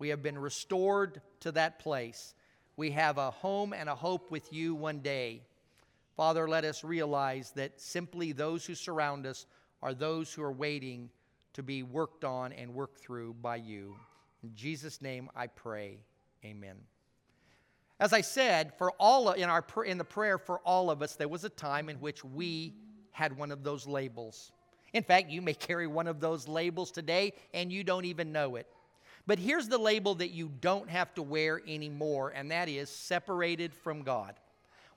We 0.00 0.08
have 0.08 0.22
been 0.22 0.38
restored 0.38 1.22
to 1.40 1.52
that 1.52 1.78
place 1.78 2.34
we 2.80 2.92
have 2.92 3.18
a 3.18 3.30
home 3.30 3.74
and 3.74 3.90
a 3.90 3.94
hope 3.94 4.30
with 4.30 4.54
you 4.54 4.74
one 4.74 5.00
day. 5.00 5.42
Father, 6.16 6.48
let 6.48 6.64
us 6.64 6.82
realize 6.82 7.50
that 7.50 7.78
simply 7.78 8.32
those 8.32 8.64
who 8.64 8.74
surround 8.74 9.26
us 9.26 9.44
are 9.82 9.92
those 9.92 10.32
who 10.32 10.42
are 10.42 10.50
waiting 10.50 11.10
to 11.52 11.62
be 11.62 11.82
worked 11.82 12.24
on 12.24 12.54
and 12.54 12.72
worked 12.72 12.98
through 12.98 13.34
by 13.42 13.56
you. 13.56 13.94
In 14.42 14.54
Jesus' 14.54 15.02
name 15.02 15.28
I 15.36 15.48
pray. 15.48 15.98
Amen. 16.42 16.76
As 17.98 18.14
I 18.14 18.22
said, 18.22 18.72
for 18.78 18.92
all 18.92 19.32
in 19.32 19.50
our 19.50 19.62
in 19.84 19.98
the 19.98 20.04
prayer 20.04 20.38
for 20.38 20.60
all 20.60 20.90
of 20.90 21.02
us, 21.02 21.16
there 21.16 21.28
was 21.28 21.44
a 21.44 21.50
time 21.50 21.90
in 21.90 21.96
which 21.96 22.24
we 22.24 22.72
had 23.10 23.36
one 23.36 23.52
of 23.52 23.62
those 23.62 23.86
labels. 23.86 24.52
In 24.94 25.02
fact, 25.02 25.28
you 25.28 25.42
may 25.42 25.52
carry 25.68 25.86
one 25.86 26.06
of 26.06 26.18
those 26.18 26.48
labels 26.48 26.90
today 26.90 27.34
and 27.52 27.70
you 27.70 27.84
don't 27.84 28.06
even 28.06 28.32
know 28.32 28.56
it. 28.56 28.66
But 29.30 29.38
here's 29.38 29.68
the 29.68 29.78
label 29.78 30.16
that 30.16 30.32
you 30.32 30.50
don't 30.60 30.90
have 30.90 31.14
to 31.14 31.22
wear 31.22 31.62
anymore, 31.64 32.32
and 32.34 32.50
that 32.50 32.68
is 32.68 32.90
separated 32.90 33.72
from 33.72 34.02
God. 34.02 34.34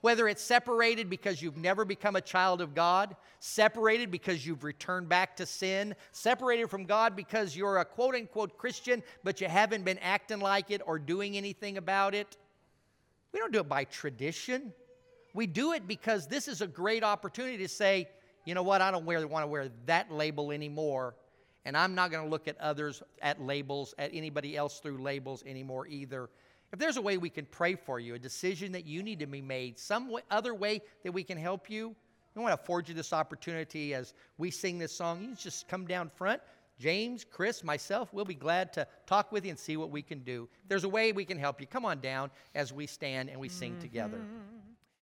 Whether 0.02 0.28
it's 0.28 0.42
separated 0.42 1.08
because 1.08 1.40
you've 1.40 1.56
never 1.56 1.86
become 1.86 2.16
a 2.16 2.22
child 2.22 2.60
of 2.60 2.74
God, 2.74 3.16
separated 3.40 4.10
because 4.10 4.44
you've 4.44 4.64
returned 4.64 5.08
back 5.08 5.36
to 5.36 5.46
sin, 5.46 5.94
separated 6.14 6.72
from 6.72 6.86
God 6.86 7.16
because 7.16 7.56
you're 7.56 7.78
a 7.78 7.86
quote 7.86 8.16
unquote 8.16 8.58
Christian, 8.58 9.04
but 9.24 9.40
you 9.40 9.48
haven't 9.48 9.86
been 9.86 10.00
acting 10.00 10.40
like 10.40 10.72
it 10.72 10.82
or 10.84 10.98
doing 10.98 11.38
anything 11.38 11.78
about 11.78 12.16
it. 12.16 12.36
We 13.34 13.40
don't 13.40 13.54
do 13.54 13.60
it 13.60 13.70
by 13.70 13.84
tradition. 13.84 14.74
We 15.36 15.46
do 15.46 15.74
it 15.74 15.88
because 15.88 16.26
this 16.26 16.48
is 16.48 16.62
a 16.62 16.68
great 16.68 17.04
opportunity 17.04 17.60
to 17.60 17.68
say, 17.68 18.10
you 18.46 18.56
know 18.56 18.64
what, 18.64 18.82
I 18.82 18.90
don't 18.90 19.06
wear, 19.06 19.28
want 19.28 19.44
to 19.44 19.48
wear 19.48 19.70
that 19.86 20.12
label 20.12 20.52
anymore. 20.52 21.14
And 21.66 21.78
I'm 21.78 21.96
not 21.96 22.12
going 22.12 22.24
to 22.24 22.30
look 22.30 22.48
at 22.48 22.60
others 22.60 23.02
at 23.22 23.42
labels, 23.42 23.94
at 23.98 24.12
anybody 24.14 24.58
else 24.58 24.80
through 24.80 24.98
labels 24.98 25.44
anymore 25.46 25.88
either. 25.88 26.30
If 26.72 26.80
there's 26.80 26.98
a 26.98 27.02
way 27.02 27.18
we 27.18 27.30
can 27.30 27.46
pray 27.46 27.76
for 27.76 28.00
you, 28.00 28.16
a 28.16 28.20
decision 28.20 28.72
that 28.72 28.86
you 28.86 29.04
need 29.04 29.20
to 29.20 29.28
be 29.28 29.42
made, 29.42 29.80
some 29.80 30.10
way, 30.10 30.22
other 30.32 30.54
way 30.56 30.82
that 31.04 31.12
we 31.12 31.24
can 31.24 31.38
help 31.38 31.70
you, 31.70 31.96
we 32.36 32.42
want 32.42 32.58
to 32.58 32.62
afford 32.62 32.90
you 32.90 32.96
this 32.96 33.14
opportunity 33.14 33.94
as 33.94 34.14
we 34.38 34.50
sing 34.50 34.80
this 34.80 34.92
song. 34.92 35.22
You 35.22 35.36
just 35.36 35.68
come 35.68 35.86
down 35.86 36.10
front. 36.10 36.42
James, 36.80 37.24
Chris, 37.24 37.64
myself, 37.64 38.12
we'll 38.12 38.26
be 38.26 38.34
glad 38.34 38.74
to 38.74 38.88
talk 39.06 39.32
with 39.32 39.46
you 39.46 39.52
and 39.52 39.60
see 39.60 39.78
what 39.78 39.92
we 39.92 40.02
can 40.02 40.20
do. 40.24 40.50
If 40.64 40.70
there's 40.70 40.84
a 40.84 40.90
way 40.90 41.12
we 41.12 41.26
can 41.26 41.38
help 41.38 41.62
you, 41.62 41.68
come 41.68 41.86
on 41.86 42.00
down 42.00 42.32
as 42.56 42.74
we 42.74 42.88
stand 42.88 43.30
and 43.30 43.40
we 43.40 43.50
sing 43.50 43.74
mm-hmm. 43.74 43.82
together. 43.82 44.18